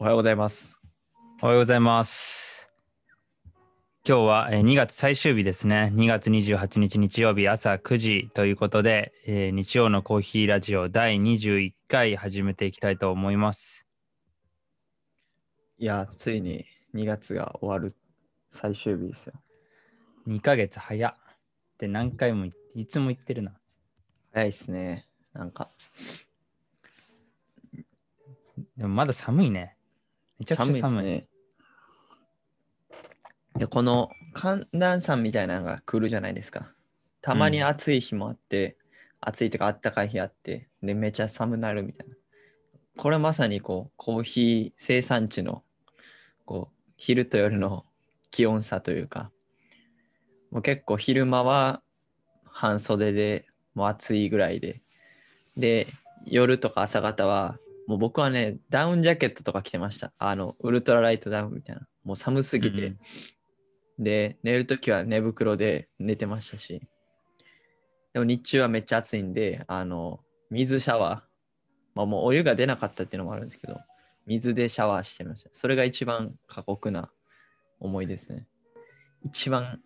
[0.00, 0.80] おはようございます。
[1.42, 2.68] おはようございます。
[4.06, 5.90] 今日はえー2月最終日ですね。
[5.92, 13.88] 2月28日日曜日朝9時ということで、えー日曜のコーヒーラジオ第21回始めていきたいと思います。
[15.78, 17.96] いや、ついに2月が終わる
[18.50, 19.32] 最終日ですよ。
[20.28, 21.12] 2ヶ月早っ。
[21.12, 22.46] って何回も
[22.76, 23.58] いつも言ってるな。
[24.32, 25.08] 早いっすね。
[25.32, 25.68] なんか、
[28.76, 29.77] でもまだ寒いね。
[30.38, 30.80] めちゃくちゃ寒い。
[30.80, 31.26] っすね。
[33.58, 36.72] で、この寒暖差みたいなのが来るじゃないですか。
[37.20, 38.76] たまに暑い日もあって、
[39.20, 42.14] 暑いとかあったかい日あって、で、めちゃ寒なるみたいな。
[42.96, 45.64] これまさにこう、コーヒー生産地の、
[46.44, 47.84] こう、昼と夜の
[48.30, 49.30] 気温差というか、
[50.50, 51.82] もう結構昼間は
[52.44, 54.80] 半袖でもう暑いぐらいで、
[55.56, 55.86] で、
[56.24, 60.12] 夜とか朝方は、もう僕はね、ダウンジャケットとか着てました。
[60.18, 61.88] あの、ウルトラライトダウンみたいな。
[62.04, 62.86] もう寒すぎて。
[62.86, 62.98] うん
[63.98, 66.80] で、寝るときは寝袋で寝てましたし。
[68.12, 71.20] でも日中はめっちゃ暑いんで、あの、水シャワー。
[71.94, 73.76] まあもうお湯が出なかったっていうのもあるんですけど、
[74.26, 75.50] 水でシャワーしてました。
[75.52, 77.10] それが一番過酷な
[77.80, 78.46] 思いですね。
[79.22, 79.80] 一番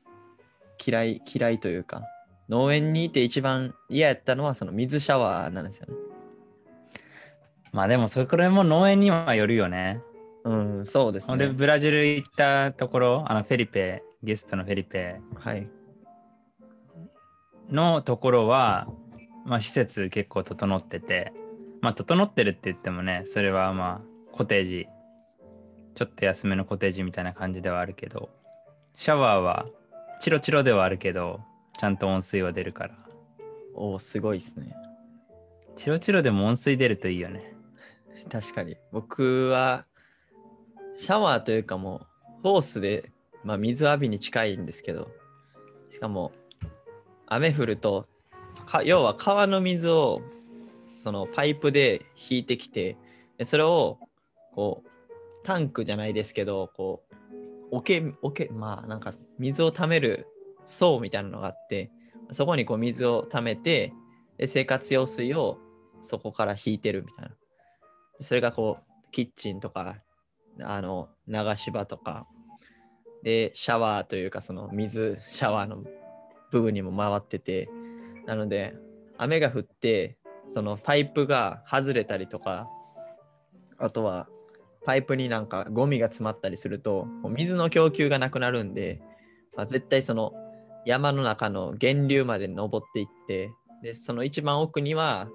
[0.85, 2.03] 嫌い、嫌いというか、
[2.51, 6.12] 農園にいて一番嫌やったのはその水シャワーなんですよね。
[7.73, 10.01] まあでもそれも農園にはよるよね。
[10.45, 11.53] うん、そうですほんでね。
[11.53, 15.69] ブラジル行ったところ、あのフェリペ、ゲストのフェリペはい。
[17.71, 18.89] のところは、
[19.47, 21.33] まあ、施設結構整ってて、
[21.81, 24.89] まあ、整ってるって言ってもね、それはまあ、コテージ、
[25.95, 28.31] ちょっと安めのコテージみたいな感じではあるけど、
[28.95, 29.67] シャワーは
[30.21, 31.41] チロチロではあるけど、
[31.79, 32.95] ちゃんと温水は出るから。
[33.75, 34.75] おーすごいですね。
[35.77, 37.52] チロチロでも温水出るといいよね。
[38.31, 38.77] 確かに。
[38.93, 39.87] 僕は
[40.97, 42.03] シャワーというかも
[42.41, 43.11] うホースで、
[43.45, 45.11] まあ、水浴びに近いんですけど
[45.89, 46.33] しかも
[47.27, 48.07] 雨降ると
[48.67, 50.23] か要は川の水を
[50.95, 52.97] そのパイプで引いてきて
[53.45, 53.99] それを
[54.55, 54.89] こう
[55.45, 57.15] タンクじゃないですけどこう
[57.71, 60.27] 桶桶まあなんか水を溜める
[60.65, 61.91] 層みたいなのがあって
[62.33, 63.93] そこにこう水を溜めて
[64.37, 65.59] で生活用水を
[66.03, 67.35] そこから引いてるみたいな。
[68.23, 69.97] それがこうキッチンとか
[70.61, 72.27] あの流し場とか。
[73.23, 75.85] でシャワーというかその水シャワーの
[76.51, 77.69] 部分にも回ってて。
[78.27, 78.75] なので
[79.19, 80.17] 雨が降って
[80.49, 82.69] そのパイプが外れたりとか。
[83.79, 84.29] あとは
[84.85, 89.01] パイプになんかゴミが詰まったりすると水の供給がなくなるんで、
[89.57, 90.33] まあ、絶対その
[90.87, 93.51] 山の中の源流まで登っていって。
[93.83, 95.29] でその一番奥には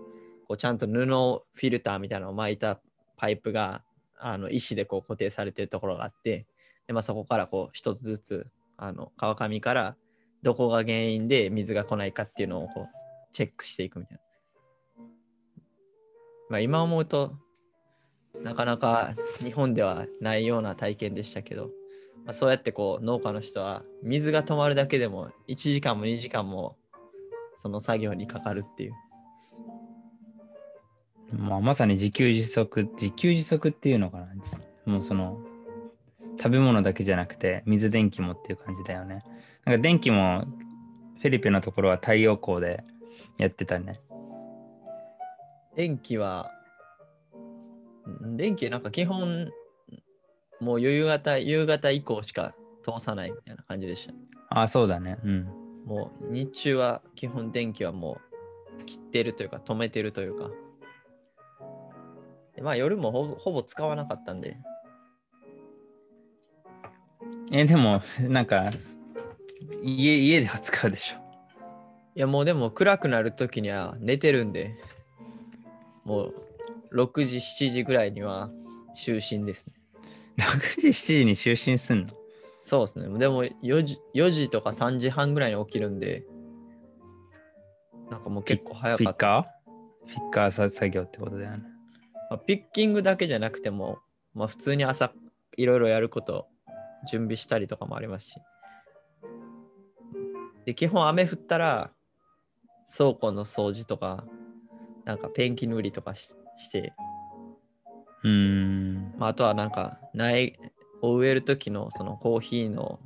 [0.47, 2.79] こうちゃんと布フィルターみたいなのを巻いた
[3.17, 3.83] パイプが
[4.19, 6.47] あの石でこう固定されてるところがあって
[6.87, 8.47] で、まあ、そこからこう一つずつ
[8.77, 9.95] あの川上から
[10.43, 12.87] どこが原因で水が来ないかっていうのをこう
[13.33, 14.23] チェックしていくみたいな。
[16.49, 17.35] まあ、今思うと
[18.41, 21.65] なかなか日本ではないような体験でしたけど、
[22.23, 26.77] まあ、そうやってこう農家の人は水が止まるだけでも1時間も2時間も
[27.55, 28.93] その作業にかかるっていう。
[31.33, 34.27] まあ、まさに自給自足、自給自足っていうのかな。
[34.85, 35.39] もうその、
[36.37, 39.23] 食べ物だけじゃなくて、水電気もっていう感じだよね。
[39.65, 40.45] なんか電気も、
[41.19, 42.83] フェリペのところは太陽光で
[43.37, 43.99] やってたね。
[45.75, 46.51] 電気は、
[48.23, 49.51] ん電気なんか基本、
[50.61, 54.13] もう夕方、夕方以降しか通さないみたいな感じでした。
[54.49, 55.17] ああ、そうだね。
[55.23, 55.45] うん。
[55.85, 58.19] もう日中は基本電気はも
[58.79, 60.49] う切ってるというか止めてるというか。
[62.57, 64.57] でまあ夜もほぼほぼ使わなかったんで、
[67.51, 68.71] え、でも、なんか、
[69.81, 71.17] 家、家では使うでしょ。
[72.15, 74.75] いやもうでも暗くなるときには寝てるんで、
[76.03, 76.33] もう
[76.93, 78.49] 6時、7時ぐらいには
[78.95, 79.73] 就寝ですね。
[80.37, 82.09] 6時、7時に就寝すんの？
[82.61, 83.17] そうですね。
[83.17, 86.25] でも4時 ,4 時とか3時半ぐらいに起きるんで、
[88.09, 89.13] なんかもう結構早かった。
[89.13, 90.09] ピッカー？
[90.09, 91.76] ピッカーさ作業ってことだよね。
[92.29, 93.99] まあ、ピッキングだけじゃなくても、
[94.33, 95.11] まあ、普通に朝
[95.55, 96.47] いろいろやること
[97.09, 98.39] 準備したりとかもありますし。
[100.65, 101.91] で、基本雨降ったら
[102.95, 104.25] 倉庫の掃除とか、
[105.05, 106.93] なんかペンキ塗りとかしして、
[108.23, 109.15] うーん。
[109.17, 110.59] まあ、あとはなんか苗
[111.01, 112.99] を植える時のそのコーヒーの、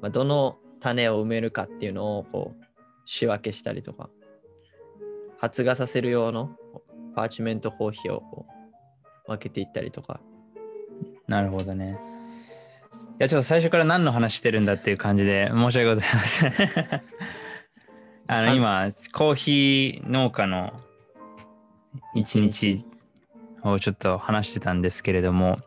[0.00, 2.64] まあ、どの種を埋めるかっていうのをこう
[3.06, 4.10] 仕分けしたりとか
[5.38, 6.56] 発芽させる用の
[7.14, 8.46] パーチメントコーヒーを
[9.26, 10.20] 分けていったりとか
[11.26, 11.98] なるほどね。
[13.14, 16.52] いや、ちょっと最初から何の話してるんだっていう感じで申し訳ございません。
[18.26, 20.72] あの、あ今、コーヒー農家の
[22.14, 22.84] 一日
[23.62, 25.60] をちょっと話してたんですけれども、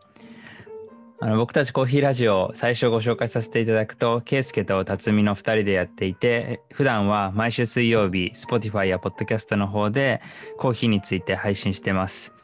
[1.20, 10.22] あの僕たちコーヒーラジオ最初ご紹介させていただくと、ケイスケと辰巳の2人でやっていて、普段は毎週水曜日、Spotify や Podcast の方で
[10.58, 12.34] コーヒーについて配信してます。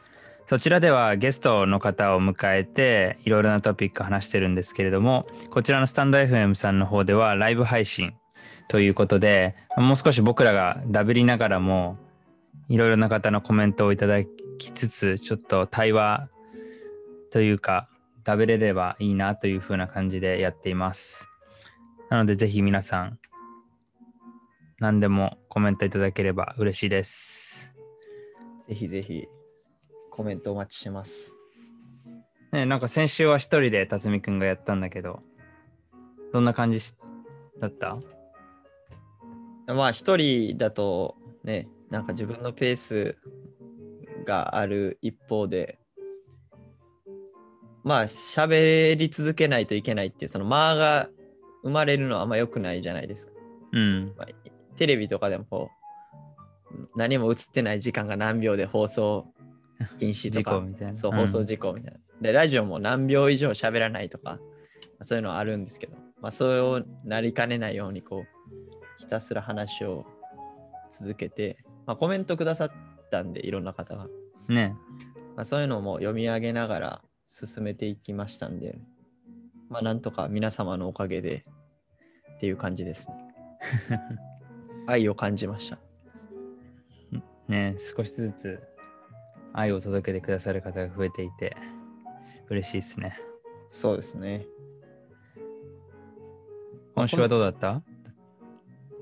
[0.49, 8.13] そちらではゲストの方を迎えていろいろなトピック話してるんですけれども、こちらのスタンド FM さんの方ではライブ配信
[8.67, 11.97] ということで、もう少し僕らがダブりながらも
[12.67, 14.21] いろいろな方のコメントをいただ
[14.57, 16.27] きつつ、ちょっと対話
[17.31, 17.87] というか、
[18.25, 21.29] 食べれればいいなというふうな感じでやっています。
[22.09, 23.19] なのでぜひ皆さん、
[24.79, 27.71] 何でもコメントいただければ嬉しいです。
[28.67, 29.27] ぜひぜひ
[30.09, 31.35] コメントお待ちしてます。
[32.51, 35.21] ね、なんか先週は一人で辰巳くんがやったんだけど、
[36.33, 36.93] どんな感じし
[37.59, 37.97] だった？
[39.67, 43.17] まあ一人だとね、なんか自分のペース
[44.25, 45.79] がある一方で、
[47.85, 51.07] まあ喋り続けないといけないっていうその間が
[51.63, 53.33] 生まれるのはあんま良くないじゃないですか。
[53.73, 54.13] うん。
[54.17, 54.27] まあ、
[54.75, 59.27] テレビとかでもこう何も映ってない時間が何秒で放送
[59.99, 60.95] 禁止と事か故みたいな。
[60.95, 61.99] そう、ん放送事故みたいな。
[62.21, 64.39] で、ラジオも何秒以上喋らないとか、
[65.01, 68.27] そういうのはあるんですけど、まあ、それをなりかねないように、こう、
[68.97, 70.05] ひたすら話を
[70.89, 72.71] 続けて、まあ、コメントくださっ
[73.11, 74.07] たんで、いろんな方が。
[74.47, 74.75] ね。
[75.35, 77.01] まあ、そういうのも読み上げながら
[77.37, 78.79] 進めていきましたんで、
[79.67, 81.43] まあ、なんとか皆様のおかげで
[82.37, 83.27] っていう感じですね。
[84.87, 85.79] 愛を感じました。
[87.49, 88.63] ね、少しずつ
[89.51, 91.57] 愛を届けてくださる方が増えていて、
[92.49, 93.17] 嬉しいですね。
[93.69, 94.47] そうですね。
[96.95, 97.83] 今週はどうだった？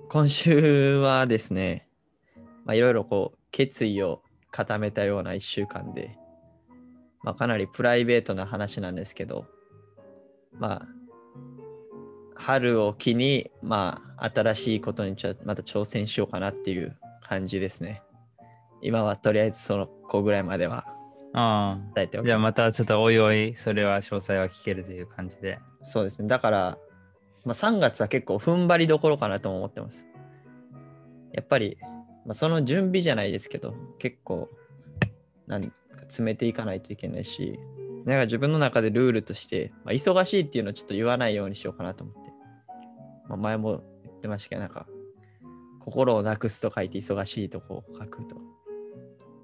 [0.10, 1.88] 今週はですね、
[2.66, 6.18] まあ、いろいろこう決意を固めたような1週間で、
[7.24, 9.46] まあ、かなりプライベートな話なんですけど、
[10.60, 10.88] まあ、
[12.36, 18.04] 春を機に、まあ、新しいことにちょまた挑戦しようかなっていう感じですね。
[18.82, 20.86] 今はとりあえずその子ぐらいまでは
[21.34, 22.24] ああ。
[22.24, 25.60] じゃあまたちょっとおいおい、それは詳細は聞けるという感じで。
[25.84, 26.28] そうですね。
[26.28, 26.78] だから、
[27.44, 30.08] まあ、3月は結構踏ん張りどころかなとも思ってます。
[31.34, 31.78] やっぱり、
[32.26, 34.50] まあ、その準備じゃないですけど、結構、
[35.48, 35.72] なんか
[36.04, 37.60] 詰めていかないといけないし、
[38.06, 42.32] なんか自分の中でルールとして、まあ、忙しいっていうのをちょっと言わないようにしようかなと思って。
[43.30, 44.88] まあ、前も言ってましたけど、なんか、
[45.80, 48.38] 心をなくすと書いて忙しいとこう書くと。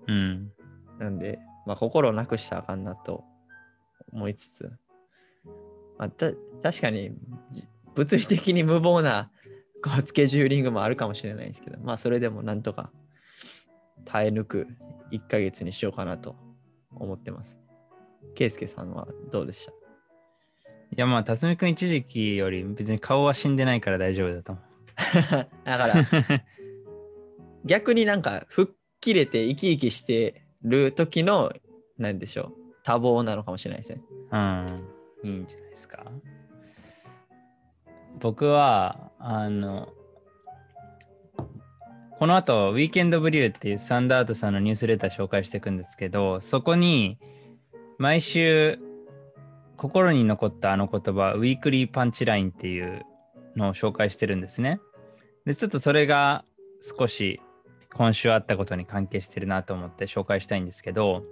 [0.08, 0.52] うん。
[1.00, 3.24] なんで、まあ、心をなくしたらあかんなと
[4.12, 4.72] 思いつつ、
[5.98, 6.32] まあ、た
[6.64, 7.12] 確かに
[7.54, 9.30] じ物理的に無謀な
[9.84, 12.92] こうスケジューリングもあるかもしれないですけど、まあそれでもなんとか
[14.06, 14.68] 耐え抜く
[15.12, 16.36] 1ヶ月にしようかなと
[16.96, 17.60] 思ってます。
[18.36, 19.72] ケイスケさんはどうでした？
[19.72, 19.76] い
[20.96, 24.66] やまあ、辰巳くん一時期より別に顔は死んでないから大丈夫だと思う。
[25.64, 25.94] だから
[27.66, 31.54] 逆になんか吹っ切れて生き生きしてる時の
[31.98, 32.54] 何でしょう
[32.84, 34.02] 多忙なのかもしれないですね。
[34.32, 34.84] うん。
[35.24, 36.06] いいんじゃないですか。
[38.19, 39.94] 僕は、あの、
[42.19, 47.18] この後、ウィーケンドブリューっていうスタンダードさんのニュースレター紹介していくんですけど、そこに
[47.97, 48.78] 毎週
[49.78, 53.06] 心に残ったあの言葉、ウィークリーパンチラインっていう
[53.56, 54.81] のを紹介してるんですね。
[55.45, 56.44] で、ちょっとそれが
[56.81, 57.40] 少し
[57.94, 61.23] 今週あったことに関係してるなと思って紹介したいんですけど、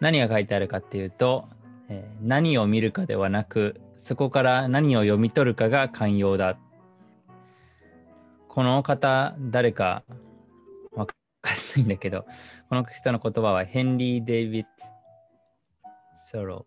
[0.00, 1.46] 何が書いてあるかっていうと、
[1.88, 6.56] えー何を見るかではなくそこから何を読み取るかが寛容だ
[8.52, 10.04] この方誰か
[10.92, 12.26] わかんないんだけど
[12.68, 16.66] この人の言葉はヘンリー・デイビッド・ソロ。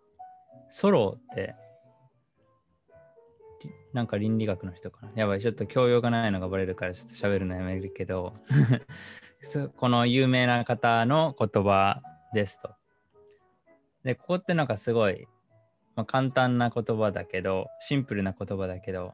[0.70, 1.56] ソロって
[3.94, 5.12] なんか倫理学の人かな？
[5.16, 8.34] やばいちょっと教養がないのがバレるからちょっと喋るのやめるけど
[9.78, 12.02] この有名な方の言葉
[12.34, 12.76] ですと。
[14.04, 15.28] で、ここってなんかすごい、
[15.96, 19.14] まあ、簡単な言葉だけど、シンプルな言葉だけど、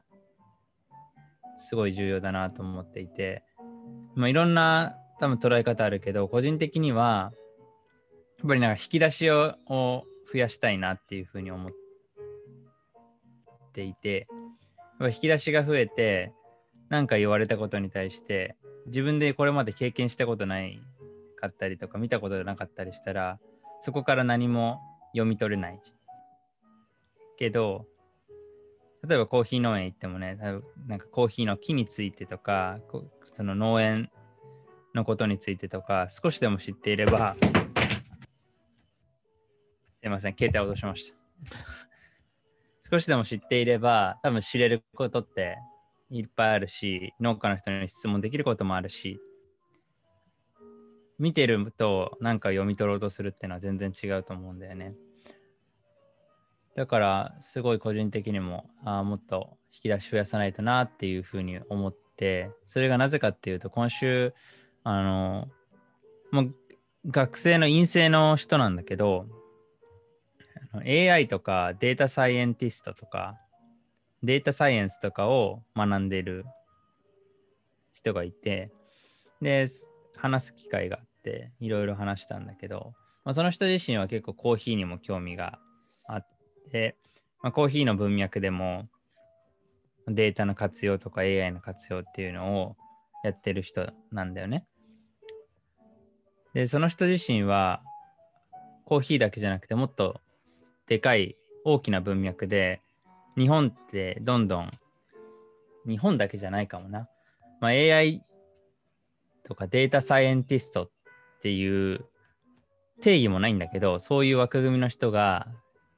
[1.56, 3.44] すごい重要だなと思っていて、
[4.14, 7.32] まあ、いろんな多分捉え方あるけど、個人的には、
[8.38, 11.72] やっぱりなんか引き出しをを増やしたいなっていうふうに思っ
[13.72, 14.26] ていて、
[15.00, 16.32] 引き出しが増えて、
[16.88, 18.56] 何か言われたことに対して、
[18.86, 20.80] 自分でこれまで経験したことない
[21.36, 23.38] かったりとか、見たことなかったりしたら、
[23.80, 24.80] そこから何も
[25.12, 25.80] 読み取れない
[27.36, 27.86] けど、
[29.06, 30.36] 例えばコーヒー農園行ってもね、
[30.86, 32.78] なんかコーヒーの木についてとか、
[33.34, 34.10] その農園
[34.94, 37.36] のことについてとか、少しでも知っていれば、
[40.00, 41.16] すいません、携帯落としました。
[42.90, 45.58] 少しでも知っていれば、多分知れることって
[46.10, 49.20] いっぱいあるし、農家の人に質問できることもあるし、
[51.18, 54.94] 見てるとなんか読み取ろうとするっていうのは全然違うと思うんだよね。
[56.76, 64.34] だからすごい個人的にもあもっと引き出し増やさないとなっていうふうに思ってそれがなぜかっていうと今週
[64.84, 65.48] あの
[66.30, 66.54] もう
[67.06, 69.26] 学生の陰性の人なんだけど
[70.86, 73.36] AI とかデータサイエンティストとか
[74.22, 76.46] データサイエンスとかを学んでる
[77.92, 78.72] 人がいて
[79.42, 79.68] で
[80.16, 82.92] 話す機会があっていろいろ話したんだけど、
[83.24, 85.58] まあ、その人自身は結構コーヒーにも興味が
[86.72, 86.96] あって、
[87.42, 88.88] まあ、コーヒーの文脈でも
[90.08, 92.76] データの活用とか AI の活用っていうのを
[93.22, 94.64] やってる人なんだよね。
[96.54, 97.82] で、その人自身は
[98.86, 100.20] コーヒーだけじゃなくてもっと
[100.86, 102.80] でかい大きな文脈で
[103.36, 104.70] 日本ってどんどん
[105.86, 107.08] 日本だけじゃないかもな。
[107.60, 108.22] まあ、AI
[109.44, 110.90] とかデータサイエンティストっ
[111.42, 112.04] ていう
[113.00, 115.48] 定義もないんだけど、そういう枠組みの人が、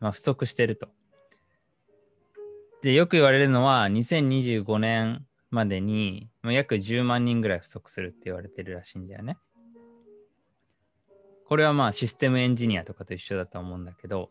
[0.05, 0.89] まあ、不足してると。
[2.83, 9.39] で、よく言われるのは、2025年までに、まあ、約10万人ぐらい不足するって言われてるらしいんだよね。
[11.47, 14.31] これはまあシステムエンジニアとかと一緒だと思うんだけど、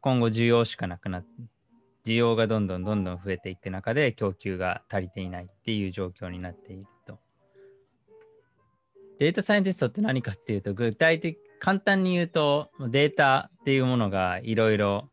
[0.00, 1.28] 今後需要しかなくなって、
[2.04, 7.20] 需要がどんどんどんどん増えていく中で供給が足りていないっていう状況になっていると。
[9.20, 15.10] データサイエンティストって何かっていうと、具体的、簡単に言うと、データっていうものがいろいろ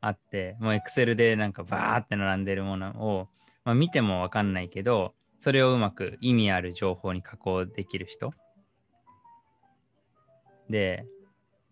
[0.00, 3.28] あって、もう Excel でなんかバーって並んでるものを、
[3.64, 8.32] まあ、見てもわかんないけど、それをうまく意味ある情報に加工できる人。
[10.70, 11.04] で、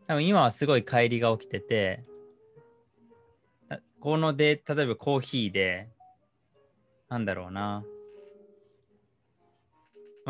[0.07, 2.05] 多分今はすごい乖離が起きてて、
[4.01, 5.89] こので、例えばコーヒーで、
[7.09, 7.85] なんだろうな。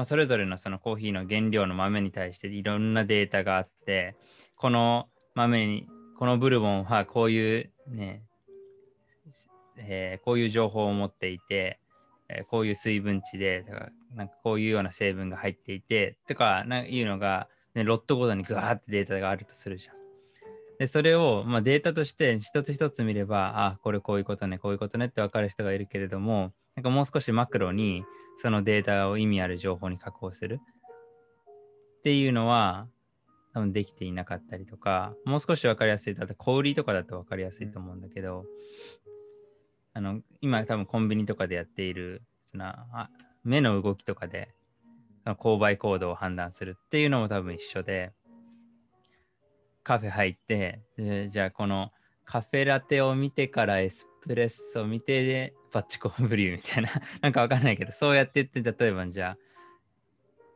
[0.00, 4.16] まあ、それぞれのそのコーヒーの原料の豆に対していろんなデータがあって、
[4.56, 5.86] この豆に、
[6.18, 8.22] このブルボンはこういうね、
[9.76, 11.80] えーこういう情報を持っていて、
[12.30, 19.96] えーこういう水分値で、だかなんかこういうような成分が入っていて、とかなんかいうのが、ね、ロットごとにグワーってデータがあるとするじゃん。
[20.78, 28.02] で、それを、まあ、データとして一つ一つ見れば、あ、これこういうことね、こういうことねって分かる人がいるけれども、なんかもう少しマクロに
[28.40, 30.60] そのデータを意味ある情報に加工する。
[31.98, 32.88] っていうのは
[33.52, 38.46] 多分できていなかったりとか、もう少し分かりやすい、だって小売りとかだと分かりやすいと思うんだけど、
[39.92, 43.10] あの今多分コンビニとかでやっているそのあ
[43.44, 44.54] 目の動きとかで
[45.26, 48.12] 購買行動を判断するっていうのも多分一緒で、
[49.82, 50.80] カフェ入って、
[51.30, 51.90] じゃあこの
[52.24, 56.90] カフェラテを見てからエスプレッソを見てでバッチコンブリューみたいな、
[57.22, 59.38] なんかわかんないけど、そうやってって、例えばじゃあ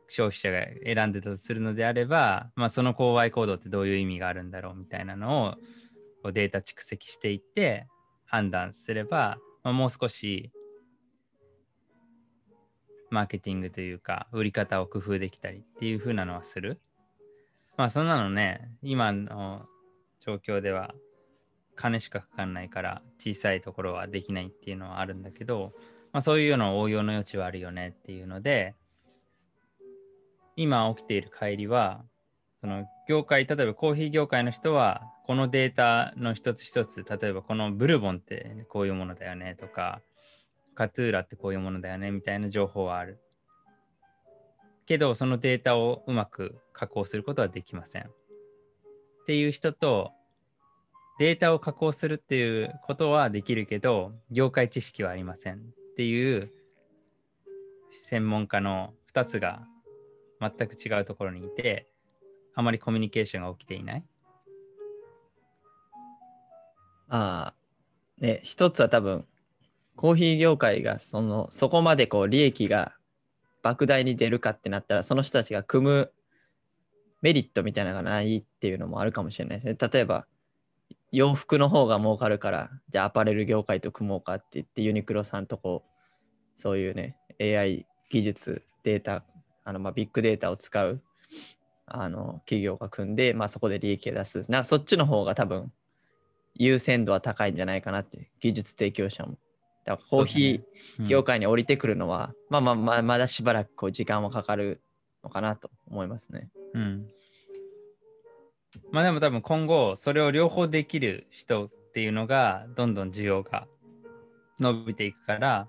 [0.09, 5.57] 消費者が選んでたとするのであれば、まあ、その購買行動ってどういう意味があるんだろうみたいなの
[6.23, 7.87] をデータ蓄積していって
[8.25, 10.51] 判断すれば、まあ、もう少し
[13.09, 16.81] マーケティングというか売り方を工夫できたりっていう風なのはする。
[17.77, 19.65] まあそんなのね、今の
[20.19, 20.93] 状況では
[21.75, 25.73] 金しかかかんないから小さいところはできないっていうのはあるんだけど、
[26.11, 28.75] まあそういうような応用の余地はあるよねっていうので、
[30.55, 32.03] 今起きている乖離は、
[32.61, 40.01] その業界、例えばコーヒー業界の人は、このデータの一つ一つ、例えばこのブルボンってこういうものだよねとか、
[40.75, 43.19] カツーラってこういうものだよねみたいな情報はある。
[44.85, 48.03] けど、そのデータをうまく加工することはできません。
[48.03, 48.07] っ
[49.25, 50.11] ていう人と、
[51.17, 55.59] データを加工するっていうことはできるけど、業界知識はありませんっ
[55.95, 56.51] ていう
[57.91, 59.65] 専門家の2つが
[60.41, 61.87] 全く違うところにいて、
[62.53, 64.03] あまりコミュニケーションが起きていない。
[67.07, 67.55] ああ、
[68.19, 69.25] ね、一つは多分、
[69.95, 72.93] コーヒー業界がそのそこまでこう利益が
[73.63, 76.11] 莫大に出るかってなったら、その人たちが組む
[77.21, 79.77] メリットみたいなのがないっていうのもあるかもしれないですね。
[79.79, 80.27] 例えば、
[81.15, 89.23] 洋服の方が儲かるから、じゃあアパレル業界と組もうかって言って、ユニクロさんとこう、そういうね、AI 技術、データ、
[89.63, 91.01] あのまあビッグデータを使う
[91.87, 94.51] あの企業が組んで、まあ、そこで利益を出す。
[94.51, 95.71] なそっちの方が多分
[96.55, 99.37] 優先度は高いんじゃないかなって、技術提供者も。
[99.85, 100.63] だからコーヒ
[100.99, 104.81] うんー業界に降りてくるのは、まあまあまあまだしばらくこう時間はかかる
[105.23, 106.49] のかなと思いますね。
[106.73, 107.07] うん。
[108.91, 113.67] まあでも多分今後それを両方できる人っていうのがどんどん需要が
[114.59, 115.67] 伸びていくから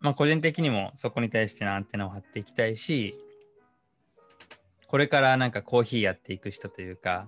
[0.00, 3.14] まあ個人的にもそこに対してのアンテナを張っていきたいし
[4.86, 7.26] これからなんかコーヒーやっていく人というか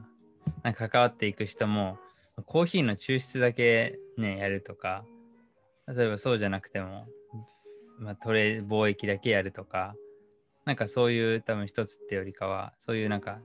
[0.62, 1.98] なんか関わっていく人も
[2.44, 5.04] コーヒーの抽出だけねやるとか
[5.88, 7.06] 例えばそうじゃなくても、
[7.98, 9.94] まあ、トレ貿易だけやるとか
[10.66, 13.38] なんかそういう多分一つってよりかはそういうなんか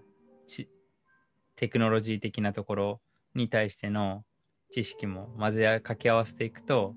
[1.56, 3.02] テクノロジー的なところ
[3.36, 4.24] に対しての
[4.72, 6.96] 知識も混ぜ掛け合わせていくと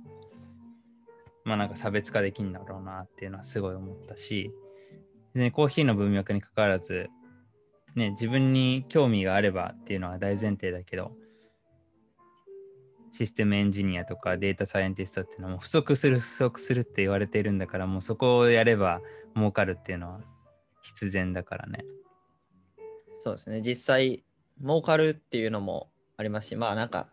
[1.45, 4.51] まあなんか差別化できるんだろうなっていうのはすごい思ったし
[5.35, 7.11] 別にコーヒーの文脈に関わらず
[7.95, 11.13] ね自分に興味があればっていうのは大前提だけど
[13.13, 19.03] システムエンジニアとかデータサイエンティストっていうのはもう不足する不足するって言われているんだからもうそこをやれば
[19.37, 20.21] 儲かるっていうのは
[20.83, 21.85] 必然だからね。
[23.21, 23.63] そうですね。
[23.63, 24.25] 実際、
[24.63, 27.09] 儲かるっていうのもありますし、まあなんか、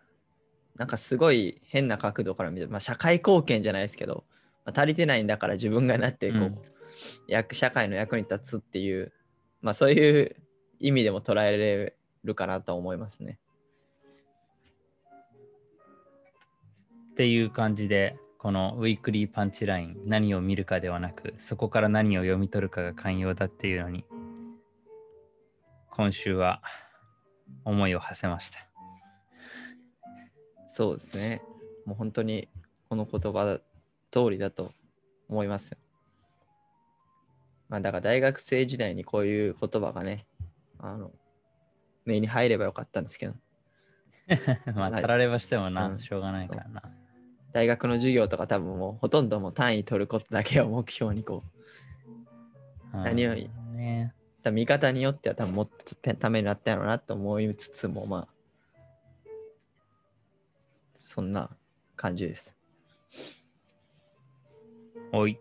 [0.75, 4.25] なんかすごい変な角度から見て、まあ、社会貢献じゃないですけど、
[4.65, 6.57] まあ、足りてないんだから自分がなってこう、うん
[7.27, 9.11] 役社会の役に立つっていう、
[9.61, 10.35] まあそういう
[10.79, 13.39] 意味でも捉えれるかなと思いますね。
[17.11, 24.03] っていう感じでこのウィークリーパンチライン何を見るかではなくそこから何を読み取るかが寛容だっていうのに
[25.91, 26.63] 今週は
[27.65, 28.57] 思いを馳せました。
[30.65, 31.43] そうですね。
[31.85, 32.49] もう本当に
[32.89, 33.59] この言葉
[34.09, 34.71] 通りだと
[35.29, 35.77] 思いますよ。
[37.69, 40.25] まあだから大学生時代にこういう言葉がね、
[40.79, 41.11] あの、
[42.05, 43.35] 目に入ればよかったんですけど、
[44.73, 47.00] まあ、はいたらればしてもな、うんしょうがないからな。
[47.53, 51.43] 大学の授業とか多分もうほとんどもう単位取ることだけを目標にこ
[52.93, 54.13] う、うん何よりね。
[54.43, 58.27] 多分見方によっては多分もっとためになったのなと思いつつも、まあ、
[60.95, 61.49] そんな
[61.95, 62.57] 感じです。
[65.13, 65.39] おい。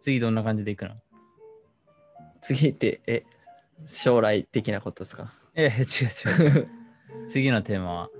[0.00, 0.94] 次どんな感じでいくの？
[2.40, 3.24] 次って、え、
[3.84, 5.32] 将来的なことですか？
[5.54, 6.68] え、違う違う違う。
[7.28, 8.10] 次のテーマは？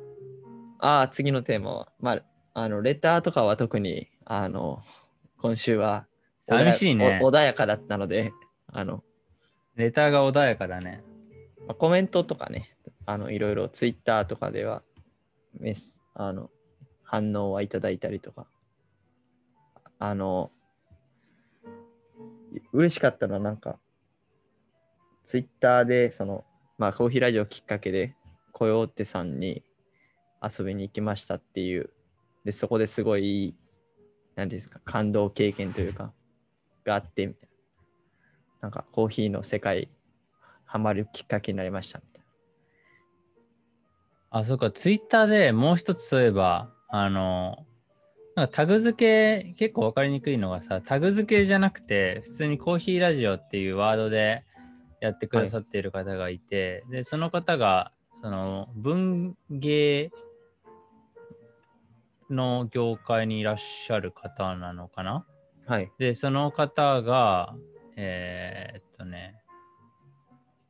[0.82, 2.22] ああ、次のテーマは、まあ、
[2.54, 4.82] あの、レターとかは特に、あの、
[5.38, 6.06] 今週は
[6.48, 7.20] 寂しいね。
[7.22, 8.32] お穏やかだったので、
[8.66, 9.04] あの、
[9.76, 11.02] レターが穏やかだね。
[11.66, 12.74] まあコメントとかね、
[13.06, 14.82] あの、いろいろツイッターとかでは、
[15.58, 16.50] メス、あの、
[17.02, 18.46] 反応はいただいたりとか、
[19.98, 20.50] あの、
[22.72, 23.78] 嬉しかったのはなんか、
[25.24, 26.44] ツイッターで、その、
[26.78, 28.16] まあ、コーヒーラジオきっかけで、
[28.52, 29.62] コヨーテさんに
[30.42, 31.90] 遊びに行きましたっていう、
[32.44, 33.54] で、そこですごいいい、
[34.36, 36.12] なんていうんですか、感動経験というか、
[36.84, 37.56] があって、みたいな。
[38.62, 39.88] なんか、コーヒーの世界、
[40.64, 42.30] ハマるきっかけになりました、みたいな。
[44.40, 47.66] あ、そうか、ツイッターでもう一つそういえば、あの、
[48.36, 54.44] なんかタグ付け結構分かりにくいのがさ、タグ付けじゃなくて、普通にコーヒーラジオっていうワードで
[55.00, 60.10] やってくださっている方がいて、で、その方が、その文芸
[62.32, 65.26] の業界にいらっしゃる方なのかな？
[65.66, 65.74] な。
[65.74, 65.92] はい。
[65.98, 67.54] で、その方が、
[67.96, 69.36] えーっとね、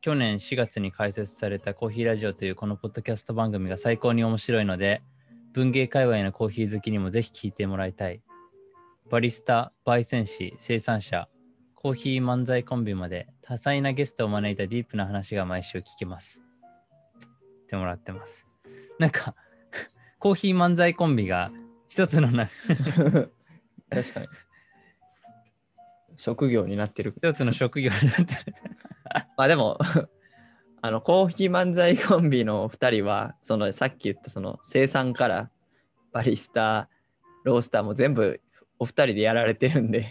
[0.00, 5.02] 去年4月に開設されたコーヒーラジオというこのポッドキャスト番組が最高に面白いので、
[5.52, 8.22] 文芸界隈のコーヒー好きにもぜひ聞いてもらいたい。
[9.10, 11.28] バリスタ、焙煎師、生産者、
[11.74, 16.42] コーヒー漫才コンビまで多彩なゲストを招いたディープな話が毎週聞けます。
[17.64, 18.46] ってもらってます。
[18.98, 19.34] なんか、
[20.20, 21.50] コーヒー漫才コンビが
[21.88, 22.48] 一つのな
[23.90, 24.28] 確かに。
[26.18, 27.14] 職業になってる。
[27.16, 28.54] 一つの職業になってる。
[29.37, 29.78] まあでも、
[30.83, 35.50] あの、コーヒー漫才コンビの2人は、そのさっき言ったその生産から
[36.12, 36.90] バリスタ、
[37.44, 38.42] ロースターも全部
[38.78, 40.06] お二人でやられてるんで、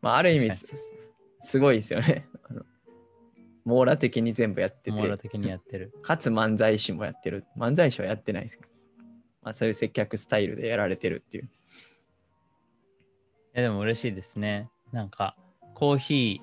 [0.00, 0.74] まあある意味す
[1.40, 2.26] すごいですよね。
[3.64, 5.92] 網羅的に全部やってて、網羅的にやってる。
[6.02, 7.44] かつ漫才師もやってる。
[7.56, 8.68] 漫才師はやってないですけど、
[9.42, 11.44] まあそういう接客スタイルでやられてるっていう。
[11.44, 11.48] い
[13.54, 14.70] やでも嬉しいですね。
[14.92, 15.36] なんか
[15.74, 16.42] コーヒ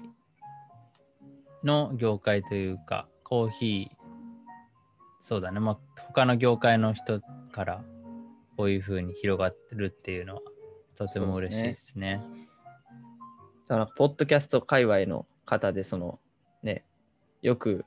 [1.64, 3.96] ーの業界というか、コーヒー、
[5.22, 7.84] そうだね、まあ他の業界の人から
[8.56, 10.42] こういう風に広がってるっていうのは
[10.96, 12.22] とても嬉しいですね。
[13.68, 16.20] だから、ポッドキャスト界隈の方で、その、
[16.62, 16.86] ね、
[17.46, 17.86] よく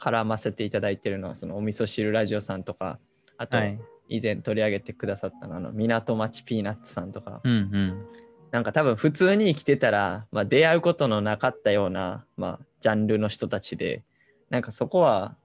[0.00, 2.98] 絡ませていただいてるのはそのお味噌汁ラジオさんとか
[3.36, 3.78] あとはい。
[4.08, 8.06] 以前取り上げてくださったのあの港町ピーナッツさんとかうんうん。
[8.52, 14.02] なんか多分普通に生きてたら、まあ、出会うことのなかったような、まあ、ジャンルの人たちで
[14.48, 15.36] なんかそこは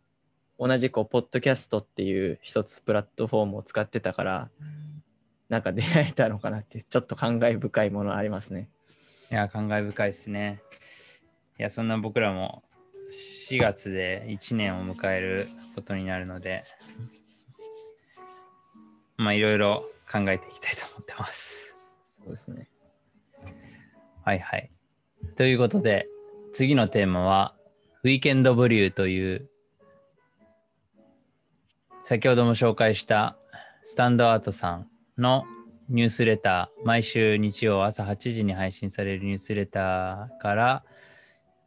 [0.59, 4.49] 同じこうポッドキャストっていう一つプラットフォームを使ってたから
[5.49, 8.69] なんか出会えたのかなってちょっと感慨深いものありますね。
[9.31, 10.61] いや、感慨深いですね。
[11.57, 12.63] いや、そんな僕らも
[13.11, 16.63] 4月で1年を迎えることになるので、
[19.17, 21.75] まあ、いろいろ考えていきたいと思ってます。
[22.23, 22.69] そうですね。
[24.23, 24.71] はいはい。
[25.35, 26.07] ということで、
[26.53, 27.55] 次のテーマは、
[28.03, 29.49] ウィーケンドブリューという、
[32.03, 33.37] 先ほども紹介した
[33.83, 35.45] スタンドアートさんの
[35.89, 40.83] ニュースレター、毎週日曜朝8時に配信されるニュースレターから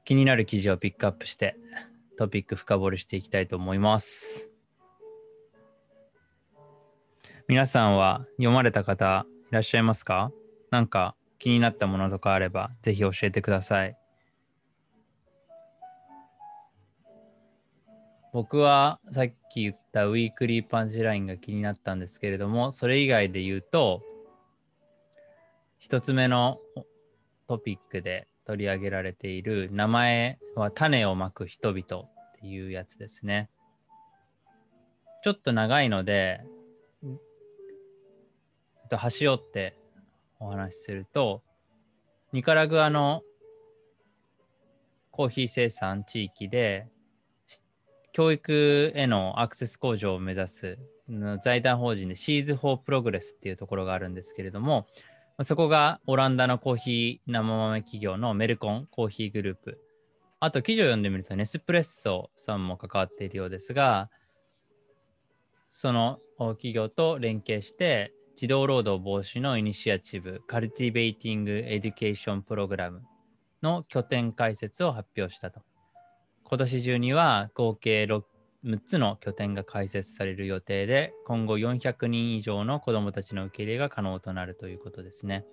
[0.05, 1.57] 気になる記事をピックアップして
[2.19, 4.51] トピック深掘りしていきたいと思います。
[7.49, 10.31] 皆さんは読まれた方いらっしゃいますか？
[10.71, 13.97] なんか気になったものとかあればぜひ教えてください。
[18.33, 24.03] 僕はさっき言ったウィークリーパンチラインが気になったんですけれども、それ以外で言うと、
[25.79, 26.59] 一つ目の
[27.47, 33.49] トピックで取り上げられている名前は種をまく人々っていうやつですね。
[35.23, 36.43] ちょっと長いので、
[37.03, 39.79] えっと端折って
[40.39, 41.43] お話しすると、
[42.33, 43.23] ニカラグアの
[45.11, 46.89] コーヒー生産地域で
[48.13, 50.79] 教育へのアクセス向上を目指す
[51.09, 54.87] の財団法人でシーズ・フォー・プログレスっていうところがあるんですけれども、
[55.43, 59.81] そこがオランダのコーヒー生豆企業のメルコンコーヒーグループ。
[60.39, 64.11] あと記事を読んでみるとネスプレッソさんも関わっているようですが、
[65.71, 73.03] その企業と連携して児童労働防止のイニシアチブカルティベイティング・エデュケーション・プログラム
[73.61, 75.63] の拠点開設を発表したと。
[76.45, 78.23] 今年中には合計 6,
[78.65, 85.45] 6つの拠点が開設される予定で今後400人以上の子どもたちの受け入れが可能となるということですね。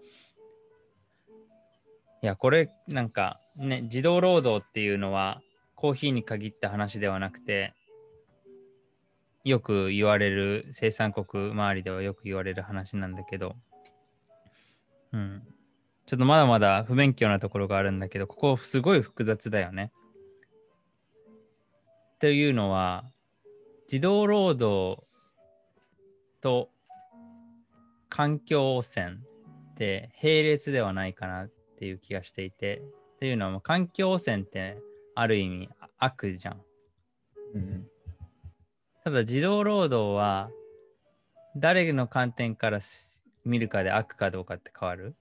[2.23, 5.41] いやこれなんかね児童労働っていうのは
[5.75, 7.73] コーヒーに限った話ではなくて
[9.43, 13.55] よく言われる生産国周りではよく言われる話なんだけど、
[15.11, 15.41] うん、
[16.05, 19.91] ちょっとまだまだ不勉強なところがあるんだけどここすごい複雑だよね。
[22.21, 23.03] というのは
[23.87, 25.03] 児童労働
[26.39, 26.69] と
[28.09, 29.07] 環境汚染
[29.71, 32.83] って並列ではないかなっていう気がしていて
[33.15, 34.77] っていうのは環境汚染って
[35.15, 36.61] ある意味悪じゃん。
[37.55, 37.87] うん、
[39.03, 40.51] ただ児童労働は
[41.55, 42.81] 誰の観点から
[43.45, 45.15] 見るかで悪かどうかって変わる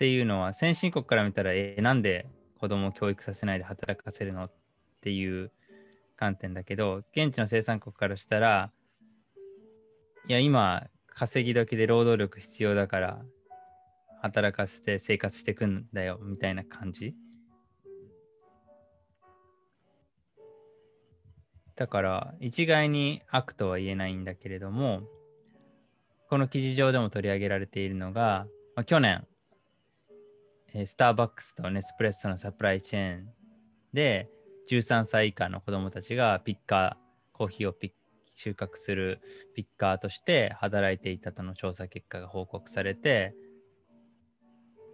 [0.00, 2.24] っていうのは先進国から見たらえなんで
[2.58, 4.50] 子供を教育させないで働かせるのっ
[5.02, 5.52] ていう
[6.16, 8.70] 観点だけど現地の生産国からしたら
[10.26, 13.18] いや今稼ぎ時で労働力必要だから
[14.22, 17.14] 働かせて生活していくんだよみたいな感じ。
[21.76, 25.02] だから一概に悪とは言えないんだけれども
[26.30, 29.26] この記事上でも取り上げられているのが、まあ、去年
[30.86, 33.28] スターバックスとネスプレッソのサプライチェーン
[33.92, 34.28] で
[34.70, 37.90] 13歳以下の子どもたちがピッカーコーヒーをピッ
[38.40, 39.20] 収穫する
[39.54, 43.34] ピッカーとして働いていたとの調査結果が報告されて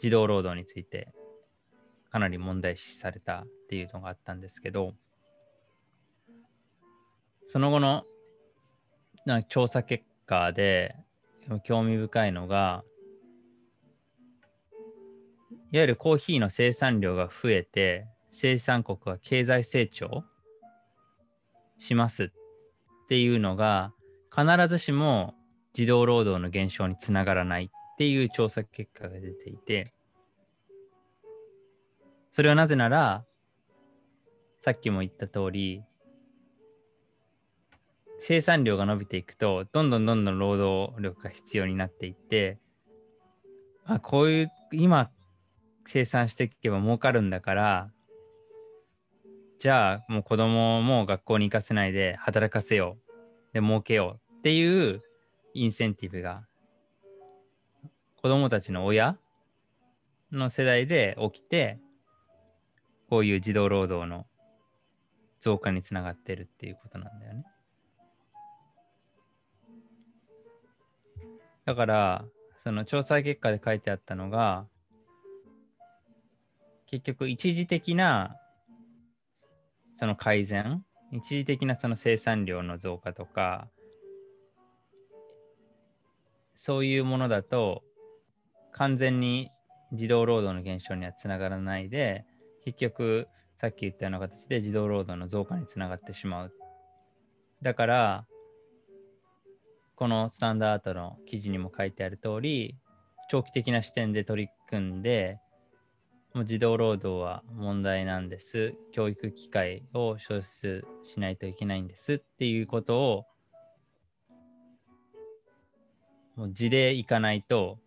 [0.00, 1.12] 児童労働について
[2.10, 4.94] かなり問題視されたっていうのがあったんですけど
[7.46, 8.04] その後の
[9.48, 10.96] 調査結果で
[11.62, 12.82] 興味深いのが
[15.72, 20.24] いわゆるコーヒーの生産量が増えて生産国は経済成長
[21.78, 22.28] しますっ
[23.08, 23.92] ていうのが
[24.34, 25.34] 必ずしも
[25.72, 29.92] 児童労働の減少につながらないっていう調査結果が出ていて
[32.30, 33.24] それはなぜなら
[34.58, 35.82] さっきも言った通り
[38.18, 42.58] 生産量が伸びていくとどんどんどんどん労働力が必要になっていって
[43.84, 45.10] あこういう今
[45.86, 47.90] 生産していけば儲かるんだから
[49.58, 52.98] じゃあもう子供も学校に行かせないで働かせよ
[53.52, 55.02] うで儲けようっていう
[55.54, 56.44] インセンティブが
[58.20, 59.16] 子供たちの親
[60.32, 61.78] の世代で起きて
[63.08, 64.26] こういう児童労働の
[65.40, 67.44] 増加につながってるっていうことなんだよね。
[71.64, 72.24] だから、
[72.62, 74.66] その調査結果で書いてあったのが、
[76.86, 78.36] 結局一時的な
[79.96, 83.68] その改善、一時的なその生産量の増加とか、
[86.54, 87.82] そういうものだと
[88.72, 89.50] 完全に
[89.92, 92.24] 児童労働の減少にはつながらないで、
[92.64, 96.52] 結局さっき言ったような形で児童労働の増加につながってしまう。
[97.62, 98.26] だから、
[99.94, 102.76] このスタンダードの記事にも書いてある通り、
[103.30, 105.38] 長期的な視点で取り組んで、
[106.44, 108.74] 児童労働は問題なんです。
[108.92, 113.26] 教育機会を創出しないといけないんですっていうことを、
[116.36, 117.78] もう地でいかないと、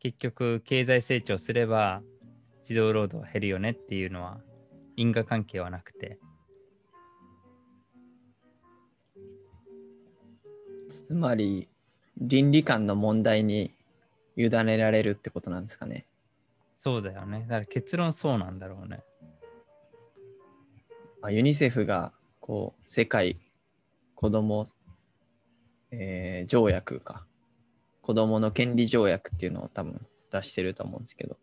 [0.00, 2.02] 結局経済成長すれば
[2.64, 4.40] 児童労働減るよねっていうのは
[4.96, 6.18] 因果関係はなくて、
[10.88, 11.68] つまり
[12.18, 13.70] 倫理観の問題に
[14.36, 16.06] 委ねられるってことなんですかね。
[16.86, 17.40] そうだよね。
[17.48, 19.02] だから結論そうなんだろうね。
[21.20, 23.40] まあ、ユニセフがこう世界
[24.14, 24.66] 子ども、
[25.90, 27.26] えー条約か
[28.02, 31.36] 子どもの権利条約っていうのを多分出してると思うんですけど、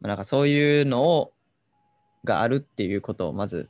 [0.00, 1.34] まあ、なんかそういうのを
[2.24, 3.68] があるっていうことをまず、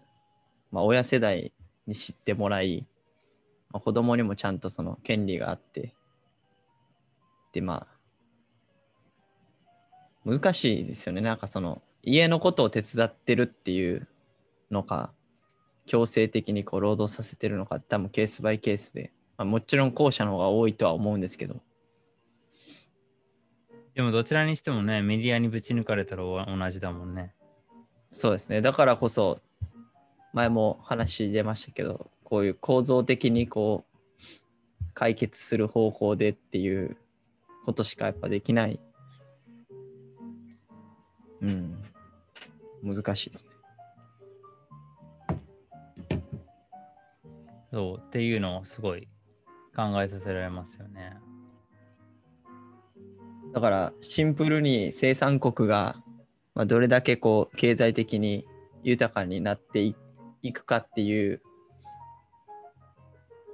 [0.71, 1.53] まあ、親世代
[1.89, 2.87] に知ってもらい、
[3.73, 5.93] まあ、子どもにもちゃんとその権利があって
[7.53, 7.92] でまあ
[10.25, 11.21] 難しいですよね。
[11.21, 14.09] なんかその家のことを手伝ってるっていう
[14.71, 15.13] のか
[15.87, 21.61] 強制的にこう労働させてるのか多分ケースバイケースで、まあ、もちろん後者の方が多いとは思うんですけど。
[23.95, 27.35] でもどちらにしてもね、メディアにぶち抜かれたら同じだもんね。
[28.11, 28.63] そうですね。
[28.63, 29.39] だからこそ
[30.33, 36.97] 前も話出ましたけどこういう構造的にこう解決する方向でっていう
[37.65, 38.81] ことしかやっぱできない
[41.43, 41.83] うん。
[42.83, 43.51] 難しいですね。
[47.73, 49.09] そうっていうのをすごい
[49.75, 51.17] 考えさせられますよね。
[53.55, 55.97] だからシンプルに生産国が、
[56.55, 58.47] まあ、どれだけこう経済的に
[58.83, 59.95] 豊かになってい
[60.43, 61.41] いくかっていう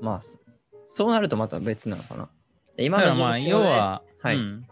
[0.00, 0.38] まあそ
[0.86, 2.28] そうなるとまた別なのかな。
[2.78, 4.36] 今のまあ要は、はい。
[4.36, 4.68] うん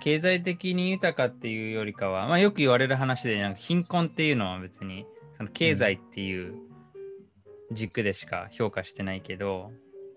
[0.00, 6.54] 経済的に豊かっていうよりかは、まあ、よく言われる話でなんか貧困っていうのは別にその経済っていう
[7.72, 9.72] 軸でしか評価してないけど、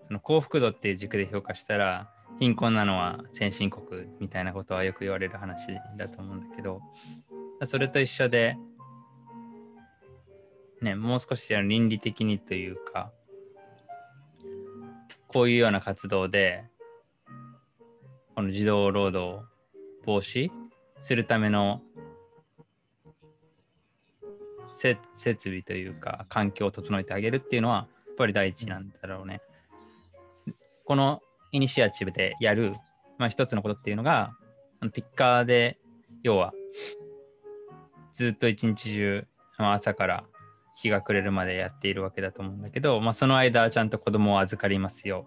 [0.08, 6.80] その幸福度っていう軸で評価したら貧困なのは先進国みたいなことはよく言われる話だと思うんだけど
[7.64, 8.56] それと一緒で
[10.80, 13.10] ねもう少し倫理的にというか
[15.26, 16.64] こういうような活動で
[18.34, 19.57] この児童労働を
[20.04, 20.50] 防止
[20.98, 21.82] するための
[24.72, 24.98] 設
[25.42, 29.40] 備というか環境を整えてあげるっていうのはやっぱり第一なんだろうね。
[30.84, 31.20] この
[31.52, 32.74] イニシアチブでやる、
[33.18, 34.36] まあ、一つのことっていうのが
[34.92, 35.78] ピッカーで
[36.22, 36.52] 要は
[38.12, 39.26] ずっと一日中、
[39.58, 40.24] まあ、朝から
[40.76, 45.26] 日が暮れるまでやっているわけだと思うんだけど、まあ、その間ちゃんと子供を預かりますよ。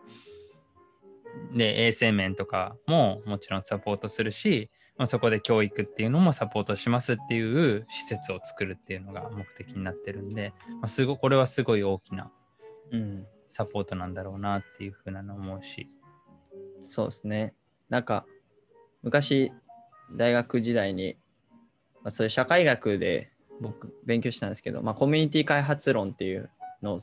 [1.53, 12.31] で衛生面とかももちろんサポートするし、まあ、そこで教育っていうのもサポートしますっていう施設を作るっていうのが目的になってるんで、まあ、すごこれはすごい大きな
[12.91, 15.89] うんサポートなんだろうなっていうふうなの思うし。
[16.81, 17.53] そうですね。
[17.89, 18.25] なんか、
[19.03, 19.51] 昔、
[20.15, 21.17] 大学時代に、
[21.95, 26.49] まあ、そういう社会学で僕、勉強したんですけど、まあ、コミュニティ開発論っていう
[26.81, 26.99] のを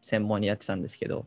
[0.00, 1.26] 専門にやってたんですけど、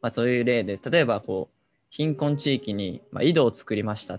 [0.00, 1.56] まあ、そういう例で、例えば、こう、
[1.92, 4.18] 貧困地域に、まあ、井戸を作りました。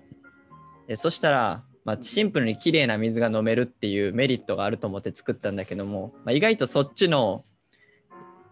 [0.88, 7.44] でそしたら、まあ、シンプルにきれいな水が飲めるっていうメリットがあると思って作ったんだけども、まあ、意外とそっちの